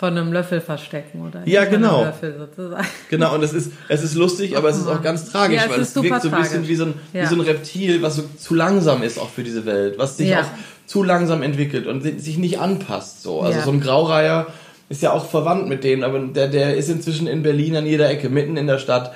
[0.00, 1.42] vor einem Löffel verstecken, oder?
[1.44, 2.04] Ja, genau.
[2.04, 2.86] Löffel sozusagen.
[3.10, 5.70] Genau, und es ist, es ist lustig, aber es ist auch ganz tragisch, Ja, es
[5.70, 7.22] weil es wirkt so ein bisschen wie so, ein, Ja.
[7.22, 10.30] wie so ein Reptil, was so zu langsam ist auch für diese Welt, was sich
[10.30, 10.40] Ja.
[10.40, 10.46] auch
[10.86, 13.22] zu langsam entwickelt und si- sich nicht anpasst.
[13.22, 13.42] So.
[13.42, 14.46] Also so ein Graureiher
[14.88, 18.08] ist ja auch verwandt mit denen, aber der, der ist inzwischen in Berlin an jeder
[18.08, 19.12] Ecke, mitten in der Stadt,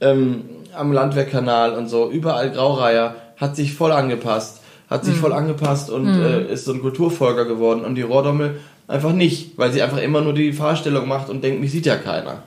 [0.00, 5.06] ähm, am Landwehrkanal und so, überall Graureiher, hat sich voll angepasst, hat Mhm.
[5.08, 9.56] sich voll angepasst und äh, ist so ein Kulturfolger geworden und die Rohrdommel einfach nicht,
[9.56, 12.42] weil sie einfach immer nur die Fahrstellung macht und denkt, mich sieht ja keiner.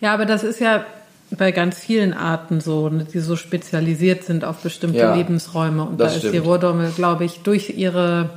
[0.00, 0.84] Ja, aber das ist ja,
[1.30, 5.82] bei ganz vielen Arten so, ne, die so spezialisiert sind auf bestimmte Ja, Lebensräume.
[5.84, 6.38] Und das da ist die.
[6.38, 8.30] Rohrdommel, glaube ich, durch ihre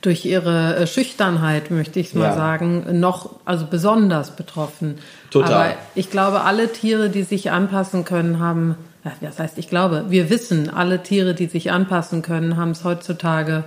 [0.00, 2.34] durch ihre äh, Schüchternheit, möchte ich es mal Ja.
[2.34, 4.98] sagen, noch, also besonders betroffen.
[5.30, 5.52] Total.
[5.52, 8.74] Aber ich glaube, alle Tiere, die sich anpassen können, haben,
[9.22, 13.64] das heißt, ich glaube, wir wissen, alle Tiere, die sich anpassen können, haben es heutzutage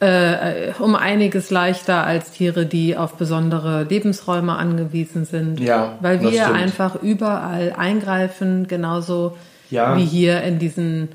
[0.00, 5.60] äh, um einiges leichter als Tiere, die auf besondere Lebensräume angewiesen sind.
[5.60, 6.56] Ja, Weil wir stimmt.
[6.56, 9.36] einfach überall eingreifen, genauso
[9.70, 9.96] Ja.
[9.96, 11.08] wie hier in diesen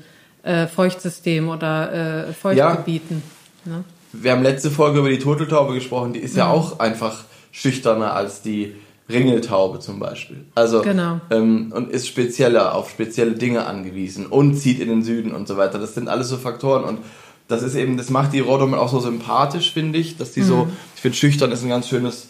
[0.44, 3.22] äh, Feuchtsystemen oder äh, Feuchtgebieten.
[3.64, 3.82] Ne?
[4.12, 6.38] Wir haben letzte Folge über die Turteltaube gesprochen, die ist Mhm.
[6.38, 8.74] ja auch einfach schüchterner als die
[9.10, 10.44] Ringeltaube zum Beispiel.
[10.54, 11.20] Also Genau.
[11.30, 15.56] ähm, und ist spezieller auf spezielle Dinge angewiesen und zieht in den Süden und so
[15.56, 15.78] weiter.
[15.78, 16.98] Das sind alles so Faktoren und
[17.48, 20.44] das ist eben, das macht die Rohrdommel auch so sympathisch, finde ich, dass die Mhm.
[20.46, 22.28] so, ich finde schüchtern ist ein ganz schönes,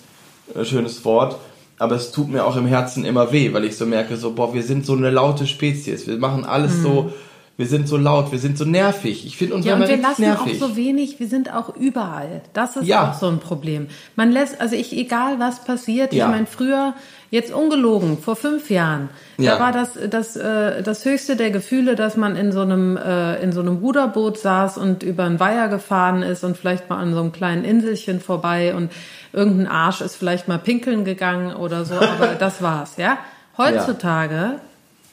[0.54, 1.36] äh, schönes Wort,
[1.78, 4.52] aber es tut mir auch im Herzen immer weh, weil ich so merke, so, boah,
[4.54, 7.12] wir sind so eine laute Spezies, wir machen alles so,
[7.58, 9.24] wir sind so laut, wir sind so nervig.
[9.24, 9.68] Ich finde uns Mhm.
[9.70, 10.62] Ja, und wir lassen nervig.
[10.62, 12.42] auch so wenig, wir sind auch überall.
[12.52, 13.10] Das ist Ja.
[13.10, 13.86] auch so ein Problem.
[14.14, 16.26] Man lässt, also ich, egal was passiert, Ja.
[16.26, 16.92] ich meine, früher,
[17.30, 19.08] jetzt ungelogen, vor fünf Jahren,
[19.38, 19.54] Ja.
[19.54, 23.42] da war das, das, äh, das höchste der Gefühle, dass man in so einem, äh,
[23.42, 27.12] in so einem Ruderboot saß und über einen Weiher gefahren ist und vielleicht mal an
[27.14, 28.92] so einem kleinen Inselchen vorbei und
[29.32, 33.18] irgendein Arsch ist vielleicht mal pinkeln gegangen oder so, aber das war's, ja.
[33.58, 34.60] Heutzutage,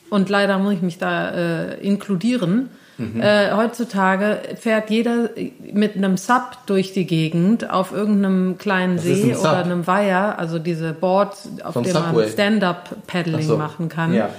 [0.09, 3.21] und leider muss ich mich da äh, inkludieren, Mhm.
[3.21, 5.29] äh, heutzutage fährt jeder
[5.71, 10.59] mit einem Sub durch die Gegend auf irgendeinem kleinen ist See oder einem Weiher, also
[10.59, 12.29] diese Boards, auf Vom denen man Subway?
[12.29, 13.57] Stand-up-Paddling Ach so.
[13.57, 14.13] machen kann.
[14.13, 14.29] Ja.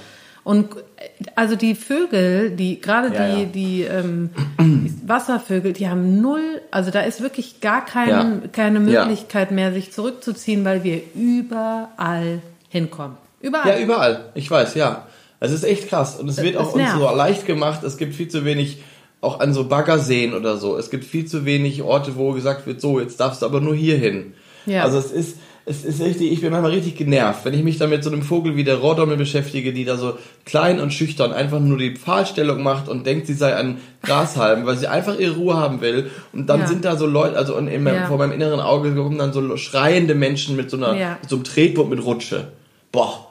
[0.44, 0.80] Und äh,
[1.34, 3.46] also die Vögel, die gerade Ja, die ja.
[3.46, 4.30] die ähm,
[5.06, 8.32] Wasservögel, die haben null, also da ist wirklich gar kein, Ja.
[8.52, 8.80] keine.
[8.80, 13.16] Möglichkeit mehr, sich zurückzuziehen, weil wir überall hinkommen.
[13.40, 13.68] Überall.
[13.68, 14.24] Ja, überall.
[14.34, 15.06] Ich weiß, ja.
[15.40, 16.18] Es ist echt krass.
[16.18, 17.82] Und es wird auch uns so leicht gemacht.
[17.84, 18.78] Es gibt viel zu wenig,
[19.20, 20.76] auch an so Baggerseen oder so.
[20.76, 23.74] Es gibt viel zu wenig Orte, wo gesagt wird, so, jetzt darfst du aber nur
[23.74, 24.34] hier hin.
[24.66, 24.84] Ja.
[24.84, 27.86] Also es ist, es ist richtig, ich bin manchmal richtig genervt, wenn ich mich da
[27.86, 31.58] mit so einem Vogel wie der Rohrdommel beschäftige, die da so klein und schüchtern einfach
[31.60, 35.56] nur die Pfahlstellung macht und denkt, sie sei ein Grashalm, weil sie einfach ihre Ruhe
[35.56, 36.10] haben will.
[36.34, 36.66] Und dann Ja.
[36.66, 38.06] sind da so Leute, also in, in Ja.
[38.06, 41.18] vor meinem inneren Auge kommen dann so schreiende Menschen mit so einer, Ja.
[41.20, 42.48] mit so einem Tretboot mit Rutsche.
[42.92, 43.28] Boah.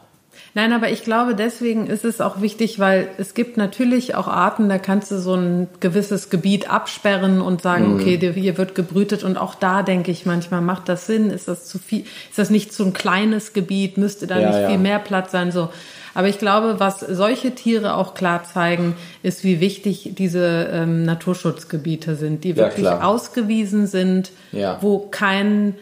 [0.56, 4.70] Nein, aber ich glaube, deswegen ist es auch wichtig, weil es gibt natürlich auch Arten,
[4.70, 8.00] da kannst du so ein gewisses Gebiet absperren und sagen, Mhm.
[8.00, 11.32] okay, hier wird gebrütet und auch da denke ich manchmal, macht das Sinn?
[11.32, 12.02] Ist das zu viel?
[12.30, 13.98] Ist das nicht so ein kleines Gebiet?
[13.98, 14.70] Müsste da Ja, nicht ja.
[14.70, 15.52] viel mehr Platz sein?
[15.52, 15.70] So.
[16.14, 22.16] Aber ich glaube, was solche Tiere auch klar zeigen, ist, wie wichtig diese ähm, Naturschutzgebiete
[22.16, 23.04] sind, die Ja, wirklich klar.
[23.08, 24.78] ausgewiesen sind, Ja.
[24.82, 25.74] wo kein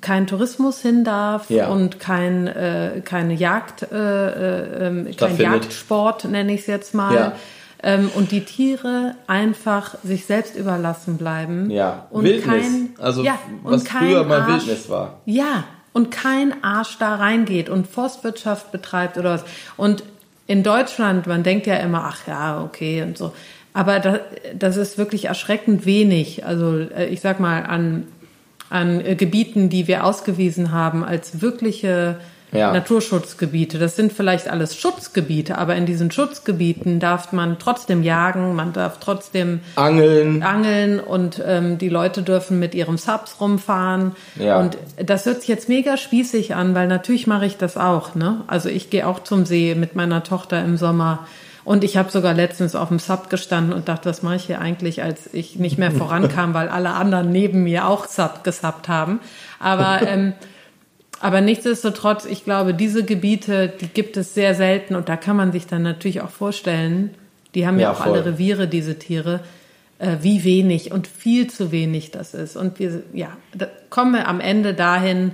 [0.00, 1.68] kein Tourismus hin darf Ja.
[1.68, 5.36] und kein äh, keine Jagd äh, äh, ähm, kein.
[5.38, 7.32] Jagdsport nenne ich es jetzt mal Ja.
[7.82, 12.44] ähm, und die Tiere einfach sich selbst überlassen bleiben Ja, und Wildnis.
[12.44, 15.20] kein also ja, was früher mal Arsch, Wildnis war.
[15.24, 19.44] ja und kein Arsch da reingeht und Forstwirtschaft betreibt oder was
[19.78, 20.02] und
[20.46, 23.32] in Deutschland man denkt ja immer ach ja okay und so
[23.72, 24.20] aber das,
[24.58, 28.06] das ist wirklich erschreckend wenig also äh, ich sag mal an
[28.70, 32.16] an äh, Gebieten, die wir ausgewiesen haben als wirkliche
[32.52, 32.72] Ja.
[32.72, 33.78] Naturschutzgebiete.
[33.78, 38.98] Das sind vielleicht alles Schutzgebiete, aber in diesen Schutzgebieten darf man trotzdem jagen, man darf
[39.00, 40.42] trotzdem Angeln.
[40.44, 44.12] angeln und ähm, die Leute dürfen mit ihrem Subs rumfahren.
[44.36, 44.60] Ja.
[44.60, 48.14] Und das hört sich jetzt mega spießig an, weil natürlich mache ich das auch.
[48.14, 48.42] Ne?
[48.46, 51.26] Also ich gehe auch zum See mit meiner Tochter im Sommer.
[51.66, 54.60] Und ich habe sogar letztens auf dem Sub gestanden und dachte, was mache ich hier
[54.60, 59.18] eigentlich, als ich nicht mehr vorankam, weil alle anderen neben mir auch Sub gesubbt haben.
[59.58, 60.32] Aber ähm,
[61.18, 65.50] aber nichtsdestotrotz, ich glaube, diese Gebiete, die gibt es sehr selten und da kann man
[65.50, 67.14] sich dann natürlich auch vorstellen,
[67.54, 68.12] die haben ja, Ja, auch voll.
[68.12, 69.40] alle Reviere, diese Tiere,
[69.98, 72.56] äh, wie wenig und viel zu wenig das ist.
[72.56, 75.32] Und wir, ja, da kommen wir am Ende dahin,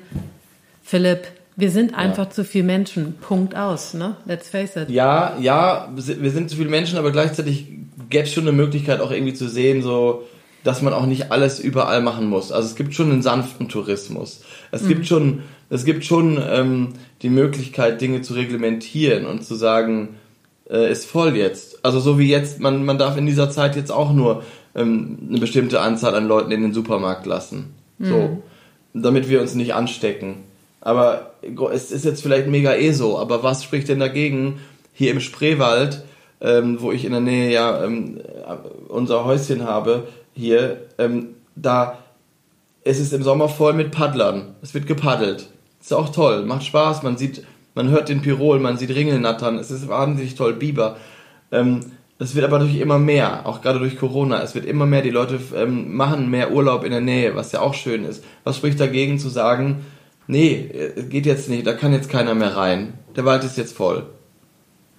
[0.83, 1.27] Philipp,
[1.62, 3.14] wir sind einfach zu viel Menschen.
[3.20, 4.16] Punkt aus, ne?
[4.27, 4.90] Let's face it.
[4.90, 7.68] Ja, ja, wir sind zu viele Menschen, aber gleichzeitig
[8.11, 10.25] gäbe es schon eine Möglichkeit, auch irgendwie zu sehen, so,
[10.64, 12.51] dass man auch nicht alles überall machen muss.
[12.51, 14.42] Also es gibt schon einen sanften Tourismus.
[14.72, 20.16] Es gibt schon, es gibt schon ähm, die Möglichkeit, Dinge zu reglementieren und zu sagen,
[20.68, 21.85] äh, ist voll jetzt.
[21.85, 24.42] Also so wie jetzt, man, man darf in dieser Zeit jetzt auch nur
[24.75, 27.75] ähm, eine bestimmte Anzahl an Leuten in den Supermarkt lassen.
[28.01, 28.42] So.
[28.94, 30.38] Damit wir uns nicht anstecken.
[30.83, 31.33] Aber
[31.73, 34.61] es ist jetzt vielleicht mega eh so, aber was spricht denn dagegen,
[34.92, 36.05] hier im Spreewald,
[36.40, 38.21] ähm, wo ich in der Nähe ja ähm,
[38.88, 41.99] unser Häuschen habe, hier, ähm, da
[42.85, 44.57] es ist im Sommer voll mit Paddlern.
[44.61, 45.49] Es wird gepaddelt.
[45.81, 49.71] Ist auch toll, macht Spaß, man sieht man hört den Pirol, man sieht Ringelnattern, es
[49.71, 50.97] ist wahnsinnig toll, Biber.
[51.51, 51.81] Ähm,
[52.18, 54.42] es wird aber natürlich immer mehr, auch gerade durch Corona.
[54.42, 57.61] Es wird immer mehr, die Leute ähm, machen mehr Urlaub in der Nähe, was ja
[57.61, 58.23] auch schön ist.
[58.45, 59.85] Was spricht dagegen zu sagen,
[60.26, 62.94] nee, äh, geht jetzt nicht, da kann jetzt keiner mehr rein.
[63.16, 64.06] Der Wald ist jetzt voll.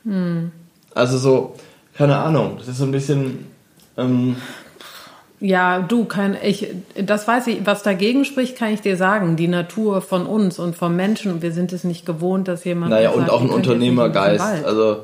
[0.04, 0.52] Hm.
[0.94, 1.56] Also so,
[1.96, 3.46] keine Ahnung, das ist so ein bisschen.
[3.98, 4.36] Ähm,
[5.40, 9.36] ja, du, kein, ich, das weiß ich, was dagegen spricht, kann ich dir sagen.
[9.36, 12.92] Die Natur von uns und vom Menschen, wir sind es nicht gewohnt, dass jemand.
[12.92, 14.66] Naja, und auch ein Unternehmergeist.
[14.66, 15.04] Also.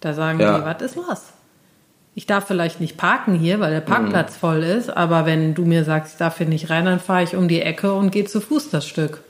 [0.00, 0.58] Da sagen ja.
[0.58, 1.22] die, was ist los?
[2.14, 4.38] Ich darf vielleicht nicht parken hier, weil der Parkplatz mhm.
[4.38, 7.36] voll ist, aber wenn du mir sagst, ich darf hier nicht rein, dann fahre ich
[7.36, 9.20] um die Ecke und gehe zu Fuß das Stück.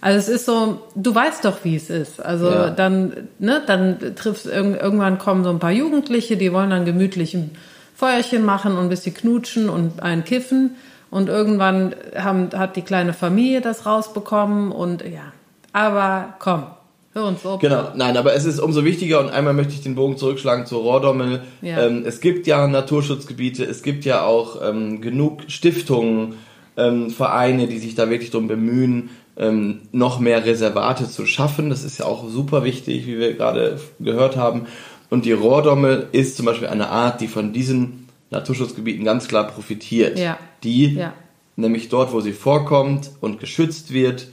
[0.00, 2.24] Also es ist so, du weißt doch, wie es ist.
[2.24, 2.70] Also ja.
[2.70, 7.50] dann, ne, dann triffst irgendwann kommen so ein paar Jugendliche, die wollen dann gemütlich ein
[7.94, 10.76] Feuerchen machen und ein bisschen knutschen und ein Kiffen.
[11.10, 15.32] Und irgendwann haben, hat die kleine Familie das rausbekommen und ja.
[15.72, 16.66] Aber komm,
[17.12, 17.60] hör uns auf.
[17.60, 20.82] Genau, nein, aber es ist umso wichtiger und einmal möchte ich den Bogen zurückschlagen zur
[20.82, 21.42] Rohrdommel.
[21.62, 21.84] Ja.
[21.84, 26.36] Ähm, es gibt ja Naturschutzgebiete, es gibt ja auch ähm, genug Stiftungen,
[26.76, 29.10] ähm, Vereine, die sich da wirklich darum bemühen,
[29.40, 31.70] ähm, noch mehr Reservate zu schaffen.
[31.70, 34.66] Das ist ja auch super wichtig, wie wir gerade gehört haben.
[35.08, 40.18] Und die Rohrdommel ist zum Beispiel eine Art, die von diesen Naturschutzgebieten ganz klar profitiert.
[40.18, 40.38] Ja.
[40.62, 41.14] Die ja.
[41.56, 44.28] nämlich dort, wo sie vorkommt und geschützt wird,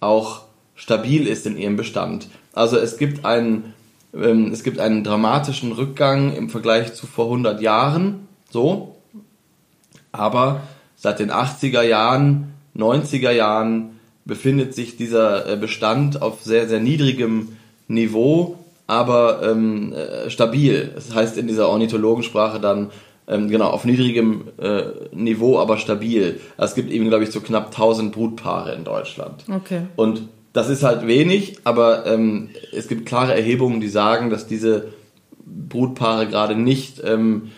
[0.00, 0.42] auch
[0.74, 2.28] stabil ist in ihrem Bestand.
[2.52, 3.72] Also es gibt einen,
[4.14, 8.96] ähm, es gibt einen dramatischen Rückgang im Vergleich zu vor 100 Jahren, so.
[10.12, 10.60] Aber
[10.94, 13.91] seit den 80er Jahren, 90er Jahren
[14.24, 17.56] befindet sich dieser äh, Bestand auf sehr, sehr niedrigem
[17.88, 20.90] Niveau, aber ähm, äh, stabil.
[20.94, 22.90] Das heißt in dieser Ornithologensprache dann
[23.28, 24.82] ähm, genau auf niedrigem äh,
[25.12, 26.40] Niveau, aber stabil.
[26.58, 29.44] Es gibt eben, glaube ich, so knapp 1000 Brutpaare in Deutschland.
[29.50, 29.82] Okay.
[29.96, 34.88] Und das ist halt wenig, aber ähm, es gibt klare Erhebungen, die sagen, dass diese
[35.44, 37.50] Brutpaare gerade nicht ähm,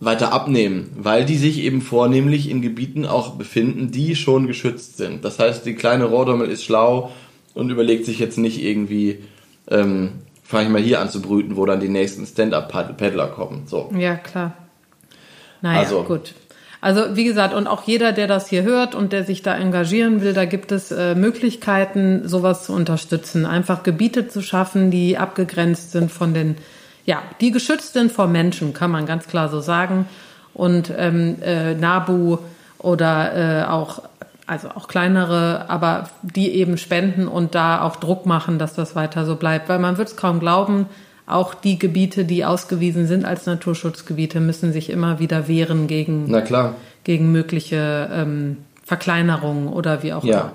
[0.00, 5.24] weiter abnehmen, weil die sich eben vornehmlich in Gebieten auch befinden, die schon geschützt sind.
[5.24, 7.10] Das heißt, die kleine Rohrdommel ist schlau
[7.54, 9.24] und überlegt sich jetzt nicht irgendwie,
[9.68, 10.12] ähm,
[10.44, 13.64] fange ich mal hier an zu brüten, wo dann die nächsten Stand-Up-Paddler kommen.
[13.66, 13.90] So.
[13.96, 14.56] Ja, klar.
[15.62, 16.34] Naja, also, gut.
[16.80, 20.22] Also wie gesagt, und auch jeder, der das hier hört und der sich da engagieren
[20.22, 23.46] will, da gibt es äh, Möglichkeiten, sowas zu unterstützen.
[23.46, 26.54] Einfach Gebiete zu schaffen, die abgegrenzt sind von den
[27.08, 30.06] ja, die geschützt sind vor Menschen, kann man ganz klar so sagen.
[30.52, 32.36] Und ähm, äh, Nabu
[32.76, 34.02] oder äh, auch
[34.46, 39.24] also auch kleinere, aber die eben spenden und da auch Druck machen, dass das weiter
[39.24, 39.70] so bleibt.
[39.70, 40.84] Weil man wird es kaum glauben,
[41.26, 46.42] auch die Gebiete, die ausgewiesen sind als Naturschutzgebiete, müssen sich immer wieder wehren gegen, Na
[46.42, 46.74] klar.
[47.04, 50.40] gegen mögliche ähm, Verkleinerungen oder wie auch ja.
[50.40, 50.52] immer.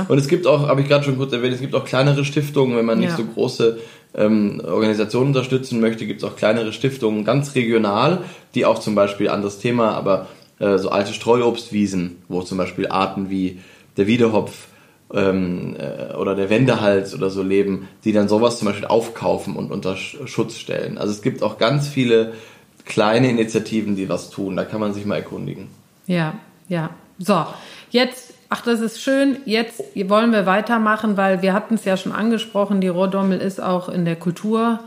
[0.00, 0.06] Ne?
[0.08, 2.76] Und es gibt auch, habe ich gerade schon kurz erwähnt, es gibt auch kleinere Stiftungen,
[2.76, 3.16] wenn man nicht ja.
[3.16, 3.78] so große
[4.14, 9.28] ähm, Organisationen unterstützen möchte, gibt es auch kleinere Stiftungen, ganz regional, die auch zum Beispiel,
[9.28, 13.60] anderes Thema, aber äh, so alte Streuobstwiesen, wo zum Beispiel Arten wie
[13.96, 14.68] der Wiedehopf
[15.12, 19.70] ähm, äh, oder der Wendehals oder so leben, die dann sowas zum Beispiel aufkaufen und
[19.70, 20.98] unter Schutz stellen.
[20.98, 22.34] Also es gibt auch ganz viele
[22.84, 24.56] kleine Initiativen, die was tun.
[24.56, 25.68] Da kann man sich mal erkundigen.
[26.06, 26.34] Ja,
[26.68, 26.90] ja.
[27.18, 27.44] So,
[27.90, 29.36] jetzt Ach, das ist schön.
[29.44, 33.88] Jetzt wollen wir weitermachen, weil wir hatten es ja schon angesprochen, die Rohrdommel ist auch
[33.88, 34.80] in der Kultur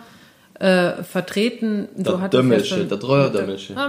[0.60, 1.88] äh, vertreten.
[1.95, 3.73] Du das Dömmelsche, ja das Rohrdömmelsche.
[3.73, 3.86] Das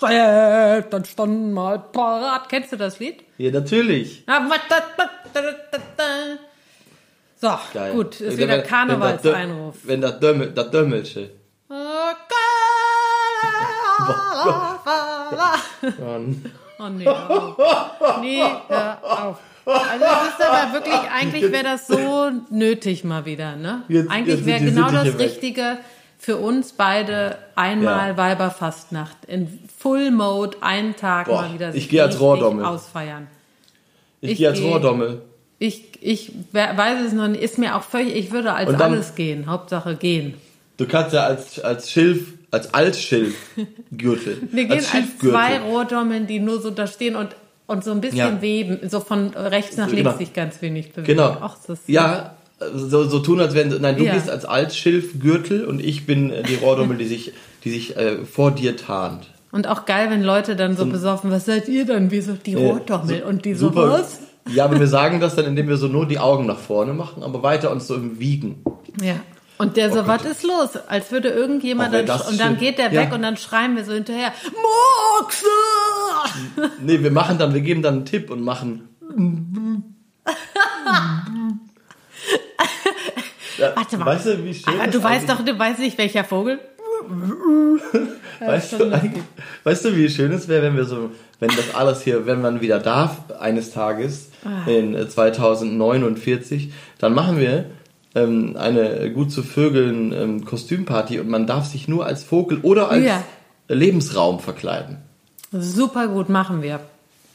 [0.00, 2.48] Dömmelsche, dann stand mal parat.
[2.48, 3.24] Kennst du das Lied?
[3.38, 4.24] Ja, natürlich.
[7.40, 7.92] So, Geil.
[7.92, 9.78] gut, ist wieder Karnevalseinruf.
[9.82, 11.30] Wenn das Dömmel, das Dömmelsche.
[11.68, 11.74] Oh
[16.88, 19.38] nee, hör Nee, hör auf.
[19.64, 23.82] Also das ist aber wirklich, eigentlich wäre das so nötig mal wieder, ne?
[23.88, 25.78] Jetzt, eigentlich wäre genau das Richtige
[26.18, 28.16] für uns beide einmal ja.
[28.16, 32.64] Weiberfastnacht in Full Mode, einen Tag Boah, mal wieder ich gehe als Rohrdommel.
[32.64, 33.26] ausfeiern.
[34.20, 35.22] Ich, ich gehe als Rohrdommel.
[35.58, 39.14] Ich, ich weiß es noch nicht, ist mir auch völlig, ich würde als dann, alles
[39.14, 40.34] gehen, Hauptsache gehen.
[40.76, 44.42] Du kannst ja als, als Schilf als Altschilfgürtel.
[44.52, 47.30] Wir gehen als, als zwei Rohrdommeln, die nur so da stehen und,
[47.66, 48.42] und so ein bisschen ja.
[48.42, 50.18] weben, so von rechts nach links genau.
[50.18, 51.18] sich ganz wenig bewegen.
[51.18, 51.38] Genau.
[51.40, 52.36] Ach, ja,
[52.74, 54.14] so, so tun, als wenn, nein, du ja.
[54.14, 57.32] gehst als Altschilfgürtel und ich bin die Rohrdommel, die sich,
[57.64, 59.26] die sich äh, vor dir tarnt.
[59.50, 62.10] Und auch geil, wenn Leute dann so, so besoffen, was seid ihr dann?
[62.10, 63.90] Wie so die Rohrdommel so, und die so super.
[63.90, 64.20] was?
[64.52, 67.22] Ja, aber wir sagen das dann, indem wir so nur die Augen nach vorne machen,
[67.22, 68.62] aber weiter uns so im Wiegen.
[69.02, 69.16] Ja.
[69.62, 70.70] Und der so, oh was ist los?
[70.88, 73.14] Als würde irgendjemand dann, und dann geht der weg ja.
[73.14, 74.32] und dann schreien wir so hinterher,
[75.20, 75.46] Moxe!
[76.80, 78.88] Nee, wir machen dann, wir geben dann einen Tipp und machen.
[83.74, 84.06] Warte mal.
[84.06, 86.58] Weißt du, wie schön Aber du weißt doch, du weißt nicht, welcher Vogel.
[88.40, 88.90] Weißt du,
[89.64, 92.60] weißt du, wie schön es wäre, wenn wir so, wenn das alles hier, wenn man
[92.60, 94.68] wieder darf, eines Tages Ah.
[94.68, 97.66] in äh, 2049, dann machen wir
[98.14, 102.90] ähm, eine gut zu Vögeln ähm, Kostümparty und man darf sich nur als Vogel oder
[102.90, 103.22] als Ja.
[103.68, 104.98] Lebensraum verkleiden.
[105.52, 106.80] Super gut, machen wir.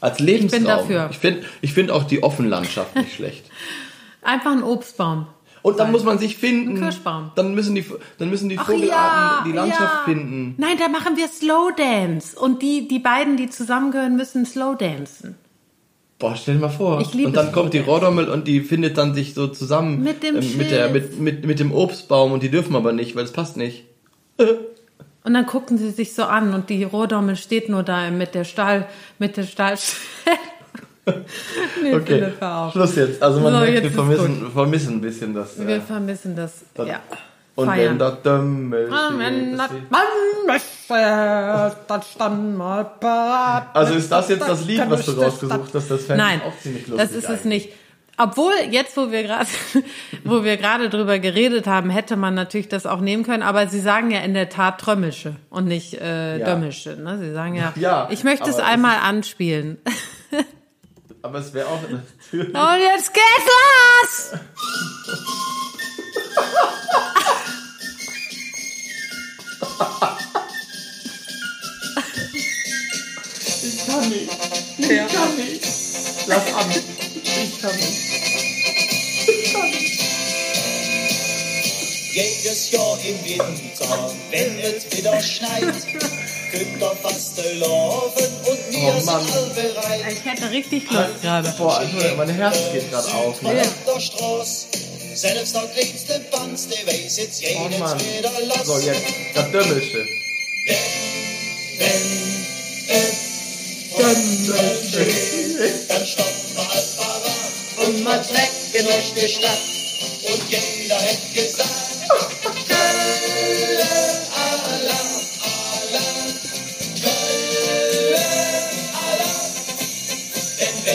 [0.00, 0.64] Als Lebensraum.
[0.64, 1.08] dafür.
[1.10, 3.44] Ich finde ich find auch die Offenlandschaft nicht schlecht.
[4.22, 5.26] Einfach ein Obstbaum.
[5.62, 6.76] Und dann muss man sich finden.
[6.76, 7.32] Ein Kirschbaum.
[7.34, 7.84] Dann müssen die,
[8.18, 10.02] dann müssen die Vogelarten die Landschaft ja.
[10.04, 10.54] finden.
[10.56, 12.38] Nein, da machen wir Slow Dance.
[12.38, 15.36] Und die, die beiden, die zusammengehören, müssen Slow Dancen.
[16.18, 17.00] Boah, stell dir mal vor.
[17.00, 20.22] Ich liebe und dann kommt die Rohrdommel und die findet dann sich so zusammen Mit
[20.24, 23.24] dem ähm, mit, der, mit, mit, mit dem Obstbaum und die dürfen aber nicht, weil
[23.24, 23.84] es passt nicht.
[25.24, 28.44] Und dann gucken sie sich so an und die Rohdommel steht nur da mit der
[28.44, 28.86] Stahl,
[29.18, 29.74] mit der Stahl.
[31.82, 32.32] nee, Okay.
[32.72, 33.22] Schluss jetzt.
[33.22, 35.58] Also man So, merkt, wir vermissen, vermissen ein bisschen das.
[35.58, 36.64] Wir äh, vermissen das.
[36.72, 37.02] das- ja.
[37.58, 37.90] Und Feiern.
[37.90, 40.02] wenn der Dömmel Ah, wenn das das- Mann
[40.46, 43.66] möchte, dann mal parat.
[43.74, 45.90] Also ist das jetzt das Lied, was du rausgesucht hast?
[45.90, 47.64] Das fände ich Nein, auch ziemlich lustig das ist es eigentlich.
[47.66, 47.68] nicht.
[48.20, 49.46] Obwohl, jetzt, wo wir gerade,
[50.24, 53.80] wo wir gerade drüber geredet haben, hätte man natürlich das auch nehmen können, aber sie
[53.80, 56.44] sagen ja in der Tat Trömmische und nicht äh, Ja.
[56.46, 56.90] Dömmische.
[56.96, 57.18] Ne?
[57.18, 59.78] Sie sagen ja, Ja, ich möchte es einmal anspielen.
[61.22, 62.54] Aber es wäre auch natürlich.
[62.54, 64.40] Und jetzt geht's los!
[74.08, 74.30] Kann nicht.
[74.78, 75.64] Ich kann nicht.
[76.26, 76.70] Lass an.
[76.70, 77.98] Ich kann nicht.
[82.14, 85.60] Jedes Jahr im Winter, wenn es wieder schneit,
[86.50, 89.24] könnt ihr fast laufen und wir Oh Mann.
[89.24, 90.00] sind all bereit.
[90.12, 91.54] Ich hätte richtig Lust gerade.
[91.58, 93.40] Boah, Entschuldigung, mein Herz geht gerade auf.
[93.42, 93.62] Ne?
[94.00, 94.66] Straße,
[95.14, 98.00] selbst der kleinste Panz, der weiß jetzt Oh jedes Mann.
[98.00, 98.66] wieder los.
[98.66, 99.02] So, jetzt.
[99.34, 100.04] Das Dömmelsche.
[101.78, 102.17] Wenn es
[104.48, 109.58] Dann stoppen wir all parat und man trecken durch die Stadt
[110.22, 111.88] und jeder hätte gesagt.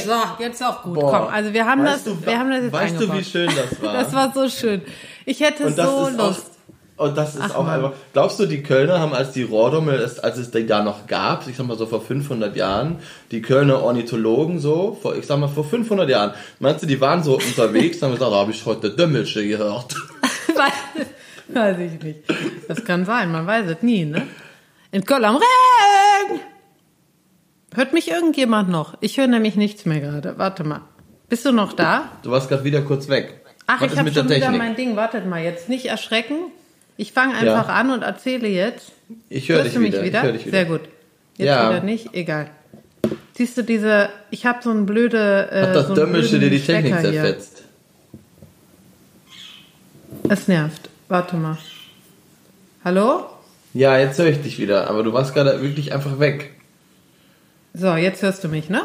[0.06, 0.96] So, jetzt auch gut.
[0.96, 1.12] Boah.
[1.12, 3.50] Komm, also wir haben Weißt das, du, wir haben das jetzt Weißt du, wie schön
[3.56, 3.94] das war?
[3.94, 4.82] Das war so schön.
[5.26, 6.53] Ich hätte so Lust.
[6.96, 7.94] Und das ist Ach, auch einfach.
[8.14, 11.58] Glaubst du, die Kölner haben, als die Rohrdommel, als es die da noch gab, ich
[11.58, 12.98] sag mal so vor 500 Jahren,
[13.32, 17.24] die Kölner Ornithologen so, vor, ich sag mal vor 500 Jahren, meinst du, die waren
[17.24, 19.96] so unterwegs, haben gesagt, da habe ich heute Dömmelsche gehört.
[21.48, 22.20] Weiß, ich nicht.
[22.68, 24.28] Das kann sein, man weiß es nie, ne?
[24.92, 26.40] In Köln am Regen!
[27.76, 28.96] Hört mich irgendjemand noch?
[29.02, 30.38] Ich höre nämlich nichts mehr gerade.
[30.38, 30.82] Warte mal.
[31.28, 32.12] Bist du noch da?
[32.22, 33.42] Du warst gerade wieder kurz weg.
[33.68, 34.96] Ach, Was ich habe schon wieder mein Ding.
[34.96, 36.36] Wartet mal, jetzt nicht erschrecken.
[36.98, 37.74] Ich fange einfach Ja.
[37.76, 38.92] an und erzähle jetzt.
[39.30, 40.22] Ich höre dich wieder.
[40.24, 40.58] hör dich wieder.
[40.58, 40.82] Sehr gut.
[41.38, 41.70] Jetzt Ja.
[41.70, 42.14] wieder nicht?
[42.14, 42.50] Egal.
[43.36, 46.50] Siehst du diese, ich habe so ein blöde, äh, Hat das so einen Dömmelsche dir
[46.52, 47.22] die Technik Stecker hier.
[47.24, 47.64] zerfetzt?
[50.30, 50.90] Es nervt.
[51.10, 51.58] Warte mal.
[52.86, 53.26] Hallo?
[53.74, 56.52] Ja, jetzt höre ich dich wieder, aber du warst gerade wirklich einfach weg.
[57.74, 58.84] So, jetzt hörst du mich, ne?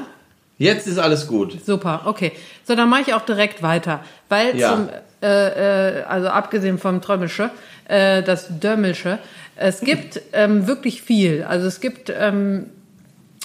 [0.56, 1.56] Jetzt ist alles gut.
[1.64, 2.32] Super, okay.
[2.64, 4.02] So, dann mache ich auch direkt weiter.
[4.28, 4.74] Weil Ja.
[4.74, 4.88] zum,
[5.22, 7.50] äh, äh, also abgesehen vom Trömmische,
[7.88, 9.18] äh, das Dömmelsche,
[9.56, 11.42] es gibt ähm, wirklich viel.
[11.48, 12.66] Also es gibt ähm,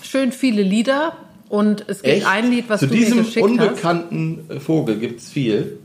[0.04, 1.14] schön viele Lieder
[1.50, 2.28] und es gibt Echt?
[2.28, 3.52] ein Lied, was Zu du mir diesem geschickt hast.
[3.52, 5.80] unbekannten Vogel gibt's viel.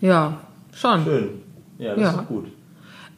[0.00, 0.40] Ja,
[0.74, 1.04] schon.
[1.04, 1.28] Schön.
[1.78, 2.10] Ja, das Ja.
[2.20, 2.46] ist gut.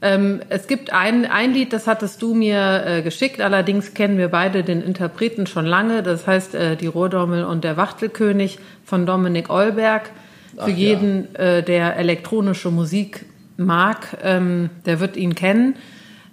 [0.00, 3.40] Ähm, es gibt ein, ein Lied, das hattest du mir äh, geschickt.
[3.40, 6.04] Allerdings kennen wir beide den Interpreten schon lange.
[6.04, 10.10] Das heißt äh, Die Rohrdommel und der Wachtelkönig von Dominik Eulberg.
[10.54, 10.74] Für Ach ja.
[10.74, 13.24] jeden, äh, der elektronische Musik
[13.56, 15.74] mag, ähm, der wird ihn kennen.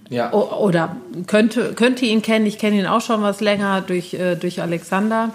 [0.09, 0.31] Ja.
[0.33, 0.95] O oder
[1.27, 2.45] könnte, könnte ihn kennen.
[2.45, 5.31] Ich kenne ihn auch schon was länger durch, äh, durch Alexander.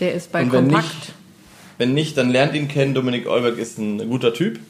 [0.00, 0.84] Der ist bei Und wenn Kompakt.
[0.84, 1.12] nicht,
[1.78, 2.94] wenn nicht, dann lernt ihn kennen.
[2.94, 4.60] Dominik Eulberg ist ein guter Typ.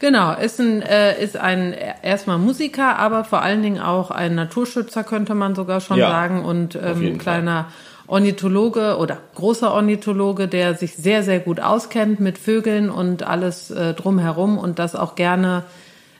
[0.00, 5.04] Genau, ist ein, äh, ist ein erstmal Musiker, aber vor allen Dingen auch ein Naturschützer,
[5.04, 7.66] könnte man sogar schon Ja, sagen, und ähm, kleiner
[8.06, 13.94] Ornithologe oder großer Ornithologe, der sich sehr, sehr gut auskennt mit Vögeln und alles äh,
[13.94, 15.64] drumherum und das auch gerne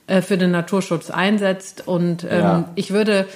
[0.06, 1.86] äh, für den Naturschutz einsetzt.
[1.86, 2.68] Und ähm, Ja.
[2.74, 3.26] ich würde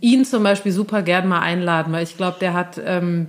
[0.00, 3.26] ihn zum Beispiel super gern mal einladen, weil ich glaube, der hat ähm,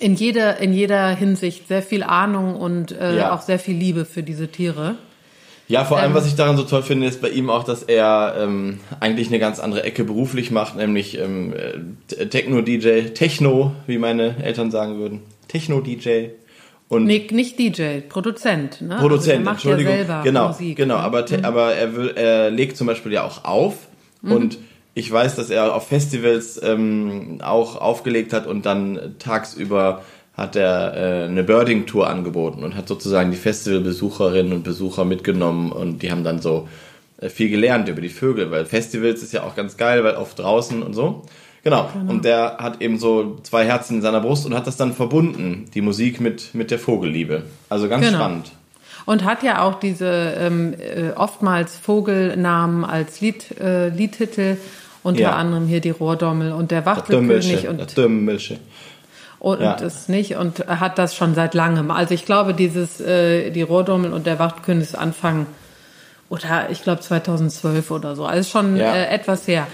[0.00, 3.32] in jeder, in jeder Hinsicht sehr viel Ahnung und äh, Ja.
[3.34, 4.96] auch sehr viel Liebe für diese Tiere.
[5.72, 6.14] Ja, vor allem, Ähm.
[6.16, 9.38] was ich daran so toll finde, ist bei ihm auch, dass er ähm, eigentlich eine
[9.38, 15.20] ganz andere Ecke beruflich macht, nämlich ähm, äh, Techno-DJ, Techno, wie meine Eltern sagen würden.
[15.48, 16.28] Techno-DJ.
[16.88, 18.82] Und Nee, nicht DJ, Produzent.
[18.82, 18.96] Ne?
[18.98, 19.92] Produzent, also macht Entschuldigung.
[19.92, 21.00] Ja selber genau, Musik, genau, ne?
[21.02, 23.74] aber, te- aber er, will, er legt zum Beispiel ja auch auf
[24.20, 24.32] Mhm.
[24.32, 24.58] und
[24.94, 30.02] ich weiß, dass er auf Festivals ähm, auch aufgelegt hat und dann tagsüber
[30.34, 36.02] hat er äh, eine Birding-Tour angeboten und hat sozusagen die Festivalbesucherinnen und Besucher mitgenommen und
[36.02, 36.68] die haben dann so
[37.20, 40.38] äh, viel gelernt über die Vögel, weil Festivals ist ja auch ganz geil, weil oft
[40.38, 41.22] draußen und so.
[41.64, 41.88] Genau.
[42.08, 45.66] Und der hat eben so zwei Herzen in seiner Brust und hat das dann verbunden,
[45.74, 47.44] die Musik mit, mit der Vogelliebe.
[47.68, 48.18] Also ganz Genau.
[48.18, 48.50] spannend.
[49.06, 50.06] Und hat ja auch diese
[50.38, 54.56] ähm, äh, oftmals Vogelnamen als Lied, äh, Liedtitel,
[55.04, 55.32] unter Ja.
[55.36, 58.08] anderem hier die Rohrdommel und der Der Wachtelkönig und der.
[59.42, 59.74] Und Ja.
[59.74, 61.90] das nicht und hat das schon seit langem.
[61.90, 65.46] Also ich glaube, dieses äh, die Rohrdommel und der Wachtkönig ist Anfang
[66.28, 68.24] oder ich glaube 2012 oder so.
[68.24, 68.94] Also schon Ja.
[68.94, 69.66] äh, etwas her.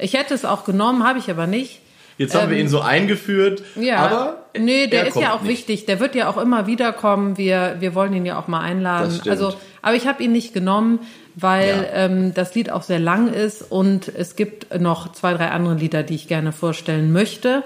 [0.00, 1.80] Ich hätte es auch genommen, habe ich aber nicht.
[2.18, 5.42] Jetzt haben wir ihn so eingeführt, Ähm, Ja, aber nee, der er ist ja auch
[5.42, 5.50] nicht.
[5.68, 5.86] wichtig.
[5.86, 7.38] Der wird ja auch immer wieder kommen.
[7.38, 9.18] Wir, wir wollen ihn ja auch mal einladen.
[9.24, 9.28] Das.
[9.28, 10.98] Also, aber ich habe ihn nicht genommen,
[11.36, 12.04] weil Ja.
[12.06, 16.02] ähm, das Lied auch sehr lang ist und es gibt noch zwei, drei andere Lieder,
[16.02, 17.62] die ich gerne vorstellen möchte.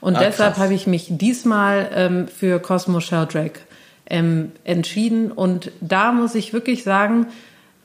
[0.00, 3.60] Und Ah, deshalb habe ich mich diesmal ähm, für Cosmo Sheldrake
[4.08, 5.32] ähm, entschieden.
[5.32, 7.26] Und da muss ich wirklich sagen,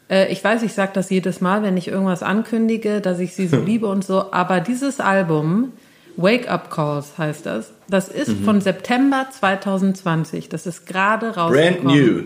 [0.09, 3.47] äh, ich weiß, ich sage das jedes Mal, wenn ich irgendwas ankündige, dass ich sie
[3.47, 5.73] so liebe und so, aber dieses Album,
[6.15, 8.43] Wake Up Calls heißt das, das ist Mhm.
[8.43, 12.23] von September 2020, das ist gerade rausgekommen brand new.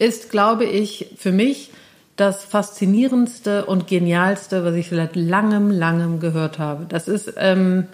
[0.00, 1.70] ist, glaube ich, für mich
[2.16, 6.86] das faszinierendste und genialste, was ich seit langem, langem gehört habe.
[6.88, 7.86] Das ist ähm,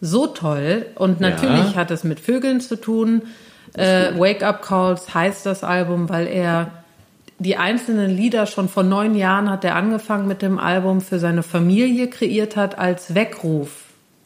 [0.00, 1.74] so toll und natürlich Ja.
[1.76, 3.22] hat es mit Vögeln zu tun.
[3.74, 6.70] Äh, Wake Up Calls heißt das Album, weil er
[7.38, 11.42] die einzelnen Lieder schon vor neun Jahren hat er angefangen mit dem Album für seine
[11.42, 13.70] Familie kreiert hat als Weckruf.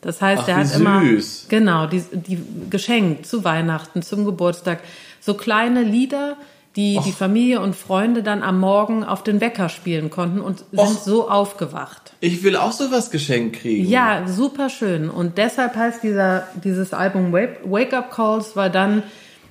[0.00, 1.46] Das heißt, Ach, er hat immer süß.
[1.48, 2.38] genau die, die
[2.70, 4.80] geschenkt zu Weihnachten, zum Geburtstag
[5.20, 6.36] so kleine Lieder,
[6.76, 10.78] die die Familie und Freunde dann am Morgen auf den Wecker spielen konnten und sind
[10.78, 10.98] Och.
[11.04, 12.03] so aufgewacht.
[12.20, 13.88] Ich will auch sowas geschenkt kriegen.
[13.88, 15.10] Ja, super schön.
[15.10, 19.02] Und deshalb heißt dieser, dieses Album Wake, Wake Up Calls, weil dann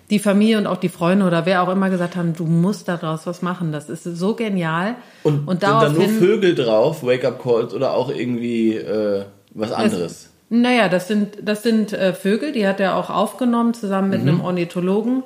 [0.09, 3.25] die Familie und auch die Freunde oder wer auch immer gesagt haben, du musst daraus
[3.25, 3.71] was machen.
[3.71, 4.95] Das ist so genial.
[5.23, 10.29] Und, und sind da nur Vögel drauf, Wake-up Calls oder auch irgendwie äh, was anderes?
[10.49, 14.13] naja, das sind, das sind äh, Vögel, die hat er auch aufgenommen zusammen Mhm.
[14.13, 15.23] mit einem Ornithologen.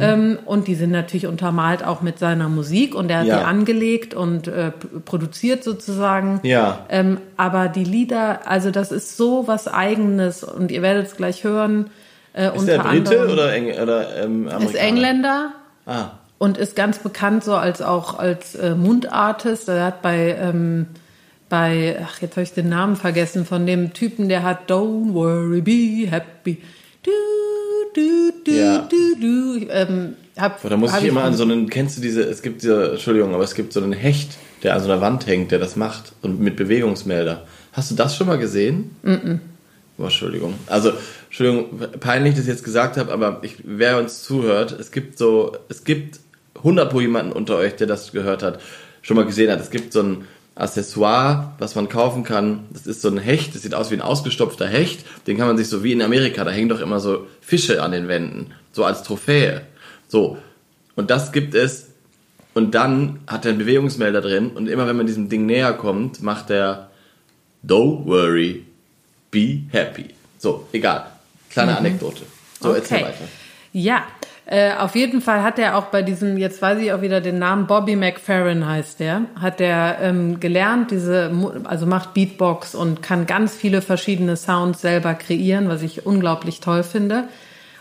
[0.00, 3.38] Ähm, und die sind natürlich untermalt auch mit seiner Musik und er hat Ja.
[3.38, 4.70] die angelegt und äh,
[5.04, 6.40] produziert sozusagen.
[6.42, 6.86] Ja.
[6.88, 11.44] Ähm, aber die Lieder, also das ist so was Eigenes und ihr werdet es gleich
[11.44, 11.90] hören.
[12.32, 14.64] Äh, Ist der Brite anderem oder, Eng oder ähm, Amerikaner?
[14.64, 15.50] ist Engländer
[15.86, 19.68] Ah, und ist ganz bekannt so als auch als äh, Mundartist.
[19.68, 20.86] Er hat bei ähm,
[21.48, 25.60] bei ach jetzt habe ich den Namen vergessen von dem Typen, der hat Don't worry,
[25.62, 26.60] be happy.
[27.04, 27.10] Du
[27.96, 28.88] du du Ja.
[28.88, 29.56] du du.
[29.56, 32.42] Ich, ähm, hab, da muss hab ich immer an so einen, kennst du diese, es
[32.42, 35.50] gibt diese, Entschuldigung, aber es gibt so einen Hecht, der an so einer Wand hängt,
[35.50, 37.46] der das macht und mit Bewegungsmelder.
[37.72, 38.90] Hast du das schon mal gesehen?
[39.02, 39.40] Mhm.
[39.98, 40.54] Oh, Entschuldigung.
[40.66, 40.92] Also,
[41.28, 45.56] Entschuldigung, peinlich, dass ich jetzt gesagt habe, aber ich, wer uns zuhört, es gibt so,
[45.70, 46.20] es gibt
[46.56, 48.60] 100 pro jemanden unter euch, der das gehört hat,
[49.00, 49.60] schon mal gesehen hat.
[49.60, 50.24] Es gibt so ein
[50.56, 52.64] Accessoire, was man kaufen kann.
[52.72, 55.04] Das ist so ein Hecht, das sieht aus wie ein ausgestopfter Hecht.
[55.26, 57.92] Den kann man sich so wie in Amerika, da hängen doch immer so Fische an
[57.92, 59.62] den Wänden, so als Trophäe.
[60.08, 60.38] So.
[60.96, 61.88] Und das gibt es.
[62.54, 64.50] Und dann hat er einen Bewegungsmelder drin.
[64.50, 66.90] Und immer wenn man diesem Ding näher kommt, macht er
[67.62, 68.64] Don't worry,
[69.30, 70.06] be happy.
[70.38, 71.06] So, egal.
[71.50, 72.22] Kleine Anekdote.
[72.60, 73.24] So, erzähl weiter.
[73.72, 74.06] Ja,
[74.48, 77.40] äh, auf jeden Fall hat er auch bei diesem, jetzt weiß ich auch wieder den
[77.40, 81.32] Namen, Bobby McFerrin heißt der, hat er ähm, gelernt, diese,
[81.64, 86.84] also macht Beatbox und kann ganz viele verschiedene Sounds selber kreieren, was ich unglaublich toll
[86.84, 87.24] finde.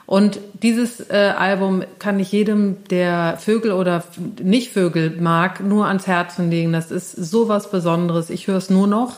[0.07, 4.03] Und dieses äh, Album kann ich jedem, der Vögel oder
[4.41, 6.73] nicht Vögel mag, nur ans Herzen legen.
[6.73, 8.31] Das ist so was Besonderes.
[8.31, 9.17] Ich höre es nur noch.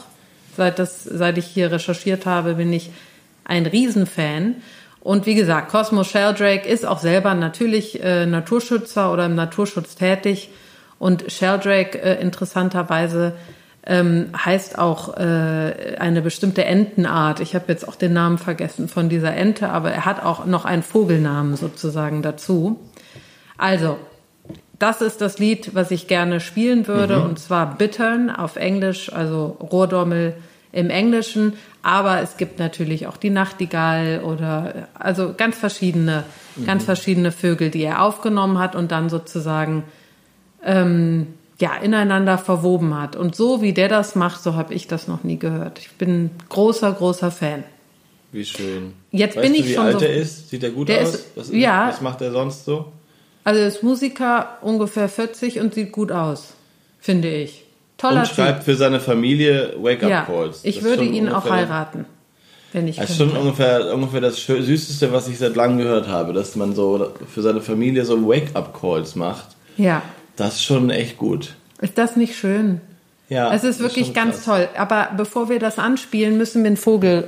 [0.56, 2.90] Seit, das, seit ich hier recherchiert habe, bin ich
[3.44, 4.56] ein Riesenfan.
[5.08, 10.50] Und wie gesagt, Cosmo Sheldrake ist auch selber natürlich äh, Naturschützer oder im Naturschutz tätig.
[11.00, 13.32] Und Sheldrake äh, interessanterweise
[13.86, 17.40] ähm, heißt auch äh, eine bestimmte Entenart.
[17.40, 20.66] Ich habe jetzt auch den Namen vergessen von dieser Ente, aber er hat auch noch
[20.66, 22.78] einen Vogelnamen sozusagen dazu.
[23.58, 23.98] Also,
[24.78, 29.56] das ist das Lied, was ich gerne spielen würde, und zwar Bittern auf Englisch, also
[29.62, 30.34] Rohrdommel
[30.78, 31.54] im Englischen.
[31.84, 36.24] Aber es gibt natürlich auch die Nachtigall oder also ganz verschiedene,
[36.66, 39.84] ganz verschiedene Vögel, die er aufgenommen hat und dann sozusagen
[40.64, 41.28] ähm,
[41.60, 43.16] ja ineinander verwoben hat.
[43.16, 45.80] Und so wie der das macht, so habe ich das noch nie gehört.
[45.80, 47.64] Ich bin großer, großer Fan.
[48.32, 48.94] Wie schön.
[49.12, 50.50] Jetzt weißt bin du, ich wie schon alt so- er ist?
[50.50, 51.14] Sieht er gut aus?
[51.16, 51.88] ist- was, ja.
[51.88, 52.92] was macht er sonst so?
[53.46, 56.54] Also ist Musiker ungefähr 40 und sieht gut aus,
[57.00, 57.64] finde ich.
[57.98, 59.84] Toller Und schreibt für seine Familie Typ.
[59.84, 60.60] Wake-up Ja, Calls.
[60.64, 62.06] ich Das ist würde ihn auch heiraten,
[62.74, 66.34] wenn ich Das ist schon ungefähr, ungefähr das Süßeste, was ich seit langem gehört habe,
[66.34, 69.48] dass man so für seine Familie so Wake-up-Calls macht.
[69.78, 70.02] Ja,
[70.36, 71.56] Das ist schon echt gut.
[71.82, 72.82] ist das nicht schön?
[73.30, 74.46] Ja, Es ist wirklich schon ganz krass.
[74.46, 74.70] toll.
[74.78, 77.28] Aber bevor wir das anspielen, müssen wir einen Vogel,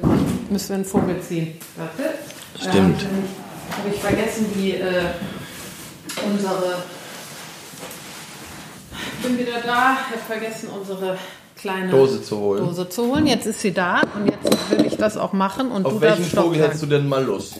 [0.49, 1.55] müssen wir einen Vogel ziehen.
[1.75, 2.13] Warte.
[2.57, 3.01] Stimmt.
[3.01, 3.23] Ähm,
[3.77, 5.03] Habe ich vergessen, die äh,
[6.31, 6.75] unsere.
[9.21, 9.97] Ich bin wieder da.
[10.07, 11.17] Ich habe vergessen, unsere
[11.57, 12.65] kleine Dose zu holen.
[12.65, 13.27] Dose zu holen.
[13.27, 15.71] Jetzt ist sie da und jetzt will ich das auch machen.
[15.71, 17.59] Und Auf welchen Vogel hättest du denn mal Lust?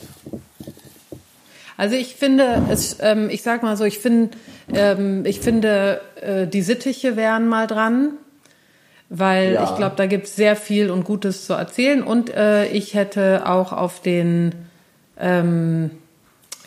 [1.76, 4.38] Also ich finde, es, ähm, ich sag mal so, ich finde,
[4.74, 8.12] ähm, ich finde, äh, die Sittiche wären mal dran,
[9.10, 9.64] weil Ja.
[9.66, 12.04] ich glaube, da gibt es sehr viel und Gutes zu erzählen.
[12.04, 14.56] Und äh, ich hätte auch auf den
[15.20, 15.92] ähm,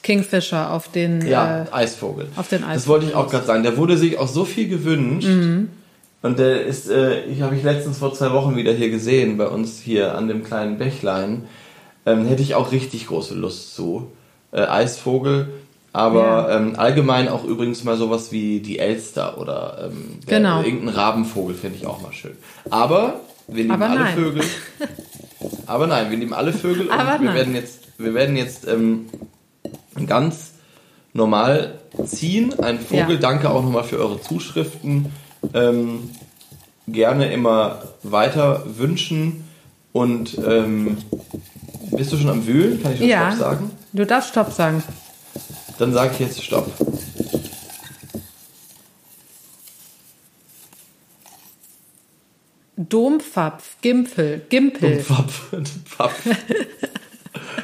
[0.03, 2.29] Kingfisher, auf den Ja, äh, Eisvogel.
[2.37, 2.89] auf den Das Eisvogel.
[2.89, 3.63] wollte ich auch gerade sagen.
[3.63, 5.29] Der wurde sich auch so viel gewünscht.
[5.29, 5.69] Mhm.
[6.23, 9.49] Und der ist, äh, ich habe ich letztens vor zwei Wochen wieder hier gesehen, bei
[9.49, 11.45] uns hier an dem kleinen Bächlein.
[12.07, 14.09] Ähm, hätte ich auch richtig große Lust zu.
[14.53, 15.49] Äh, Eisvogel.
[15.93, 16.57] Aber Ja.
[16.57, 20.63] ähm, allgemein auch übrigens mal sowas wie die Elster oder ähm, der, Genau.
[20.63, 22.33] irgendein Rabenvogel finde ich auch mal schön.
[22.71, 24.15] Aber wir nehmen Aber alle nein.
[24.17, 24.43] Vögel.
[25.67, 27.35] Aber nein, wir nehmen alle Vögel Aber und wir nein.
[27.37, 29.07] werden jetzt, wir werden jetzt ähm,
[30.07, 30.53] ganz
[31.13, 32.59] normal ziehen.
[32.61, 33.21] Ein Vogel, Ja.
[33.21, 35.07] danke auch nochmal für eure Zuschriften.
[35.55, 36.11] Ähm,
[36.89, 39.45] gerne immer weiter wünschen.
[39.93, 40.97] Und ähm,
[41.91, 42.83] bist du schon am Wühlen?
[42.83, 43.71] Kann ich schon ja, Stopp sagen?
[43.93, 44.83] du darfst Stopp sagen.
[45.79, 46.71] Dann sage ich jetzt Stopp.
[52.77, 55.51] Dompfapf, Gimpel, Gimpel, Pfaff.
[55.85, 56.23] Pfaff.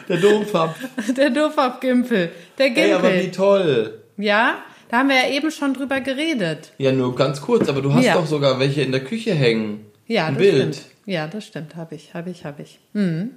[0.09, 0.77] Der Dompfapf.
[1.17, 3.31] der Dompfapf, Gimpel, der Ey, aber wie Gimpel.
[3.33, 3.99] toll.
[4.17, 4.59] Ja,
[4.89, 6.73] da haben wir ja eben schon drüber geredet.
[6.79, 8.15] Ja, nur ganz kurz, aber du hast Ja.
[8.15, 9.85] doch sogar welche in der Küche hängen.
[10.07, 10.75] Ja, Ein das Bild.
[10.77, 10.81] stimmt.
[11.07, 12.79] Ja, das stimmt, habe ich, habe ich, habe ich.
[12.95, 13.31] Hm.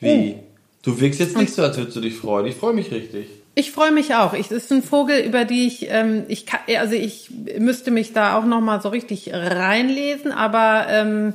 [0.00, 0.36] Wie?
[0.82, 2.46] Du wirkst jetzt nicht so, als würdest du dich freuen.
[2.46, 3.26] Ich freue mich richtig.
[3.54, 4.34] Ich freue mich auch.
[4.34, 8.12] Ich, das ist ein Vogel, über die ich, ähm, ich kann, also ich müsste mich
[8.12, 11.32] da auch noch mal so richtig reinlesen, aber ähm,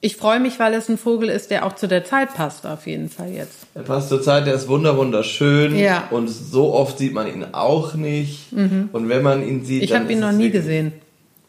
[0.00, 2.86] ich freue mich, weil es ein Vogel ist, der auch zu der Zeit passt, auf
[2.86, 3.66] jeden Fall jetzt.
[3.74, 5.76] Er passt zur Zeit, der ist wunder wunderschön.
[5.78, 6.08] Ja.
[6.10, 8.52] Und so oft sieht man ihn auch nicht.
[8.52, 10.92] Und wenn man ihn sieht, Ich habe ihn noch nie wirklich- gesehen.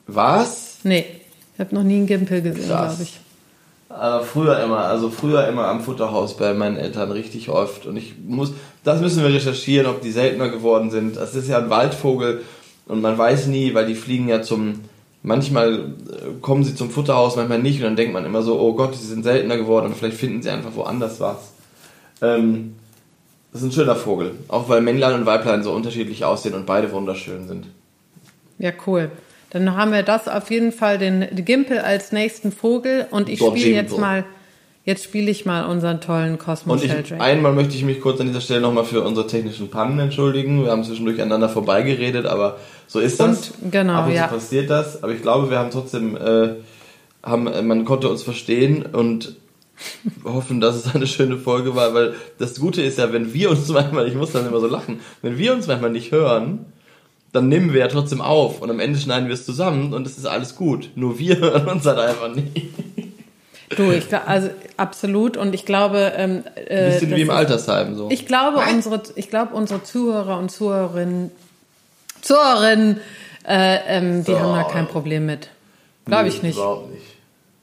[0.08, 0.80] Was?
[0.84, 1.06] Nee,
[1.54, 3.20] ich habe noch nie einen Gimpel gesehen, glaube ich.
[3.88, 7.86] Aber früher immer, also früher immer am Futterhaus bei meinen Eltern richtig oft.
[7.86, 11.18] Und ich muss, das müssen wir recherchieren, ob die seltener geworden sind.
[11.18, 12.42] Das ist ja ein Waldvogel
[12.88, 14.82] und man weiß nie, weil die fliegen ja zum,
[15.24, 17.78] manchmal äh, kommen sie zum Futterhaus, manchmal nicht.
[17.78, 20.42] Und dann denkt man immer so, oh Gott, sie sind seltener geworden und vielleicht finden
[20.42, 21.52] sie einfach woanders was.
[22.22, 22.76] Ähm,
[23.52, 24.36] das ist ein schöner Vogel.
[24.48, 27.68] Auch weil Männlein und Weiblein so unterschiedlich aussehen und beide wunderschön sind.
[28.60, 29.12] Ja, cool.
[29.50, 33.76] Dann haben wir das auf jeden Fall den, Gimpel als nächsten Vogel und ich spiele
[33.76, 34.24] jetzt mal,
[34.86, 38.28] jetzt spiele ich mal unseren tollen Cosmo Und ich, einmal möchte ich mich kurz an
[38.28, 40.64] dieser Stelle nochmal für unsere technischen Pannen entschuldigen.
[40.64, 42.58] Wir haben zwischendurch aneinander vorbeigeredet, aber
[42.88, 43.52] so ist das.
[43.62, 44.28] Und, genau, Ab und ja.
[44.28, 45.04] zu passiert das.
[45.04, 46.56] Aber ich glaube, wir haben trotzdem, äh,
[47.24, 49.36] haben, äh, man konnte uns verstehen und
[50.24, 53.68] hoffen, dass es eine schöne Folge war, weil das Gute ist ja, wenn wir uns
[53.70, 56.66] manchmal, ich muss dann immer so lachen, wenn wir uns manchmal nicht hören,
[57.32, 60.18] dann nehmen wir ja trotzdem auf und am Ende schneiden wir es zusammen und es
[60.18, 60.90] ist alles gut.
[60.96, 62.52] Nur wir hören uns halt einfach nicht.
[63.78, 67.96] Du, ich glaub, also absolut und ich glaube, ähm, äh, Bisschen das wie im Altersheim
[67.96, 68.10] so.
[68.12, 71.32] Ich glaube, unsere, ich glaube, unsere Zuhörer und Zuhörerinnen,
[72.22, 72.98] Zuhörerinnen,
[73.48, 74.40] äh, ähm, die So.
[74.40, 75.50] haben da kein Problem mit.
[76.06, 76.58] Glaube ich Nee, nicht.
[76.58, 77.04] Überhaupt nicht.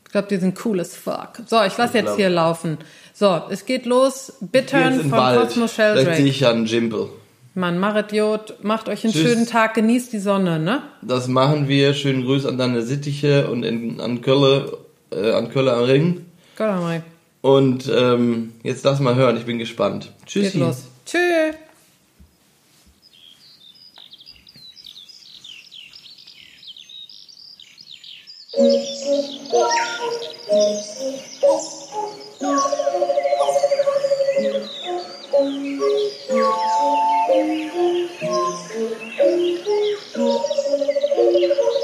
[0.07, 1.41] Ich glaube, die sind cool as fuck.
[1.47, 2.79] So, ich lasse Ich jetzt glaub- hier laufen.
[3.13, 4.33] So, es geht los.
[4.41, 5.41] Bittern von Wald.
[5.41, 6.23] Cosmo Vielleicht sehe Sheldrake.
[6.23, 7.09] ich ja einen Jimpel.
[7.55, 9.23] Mann, machet Jod, macht euch einen Tschüss.
[9.33, 10.83] schönen Tag, genießt die Sonne, ne?
[11.03, 11.93] Das machen wir.
[11.93, 14.79] Schönen Gruß an deine Sittiche und in, an Kölle,
[15.11, 16.27] äh, an Kölle am Ring.
[16.57, 17.03] Gott einmal.
[17.41, 20.13] Und ähm, jetzt lass mal hören, ich bin gespannt.
[20.27, 20.51] Tschüssi.
[20.51, 20.85] Geht los.
[21.07, 21.55] Tschüss.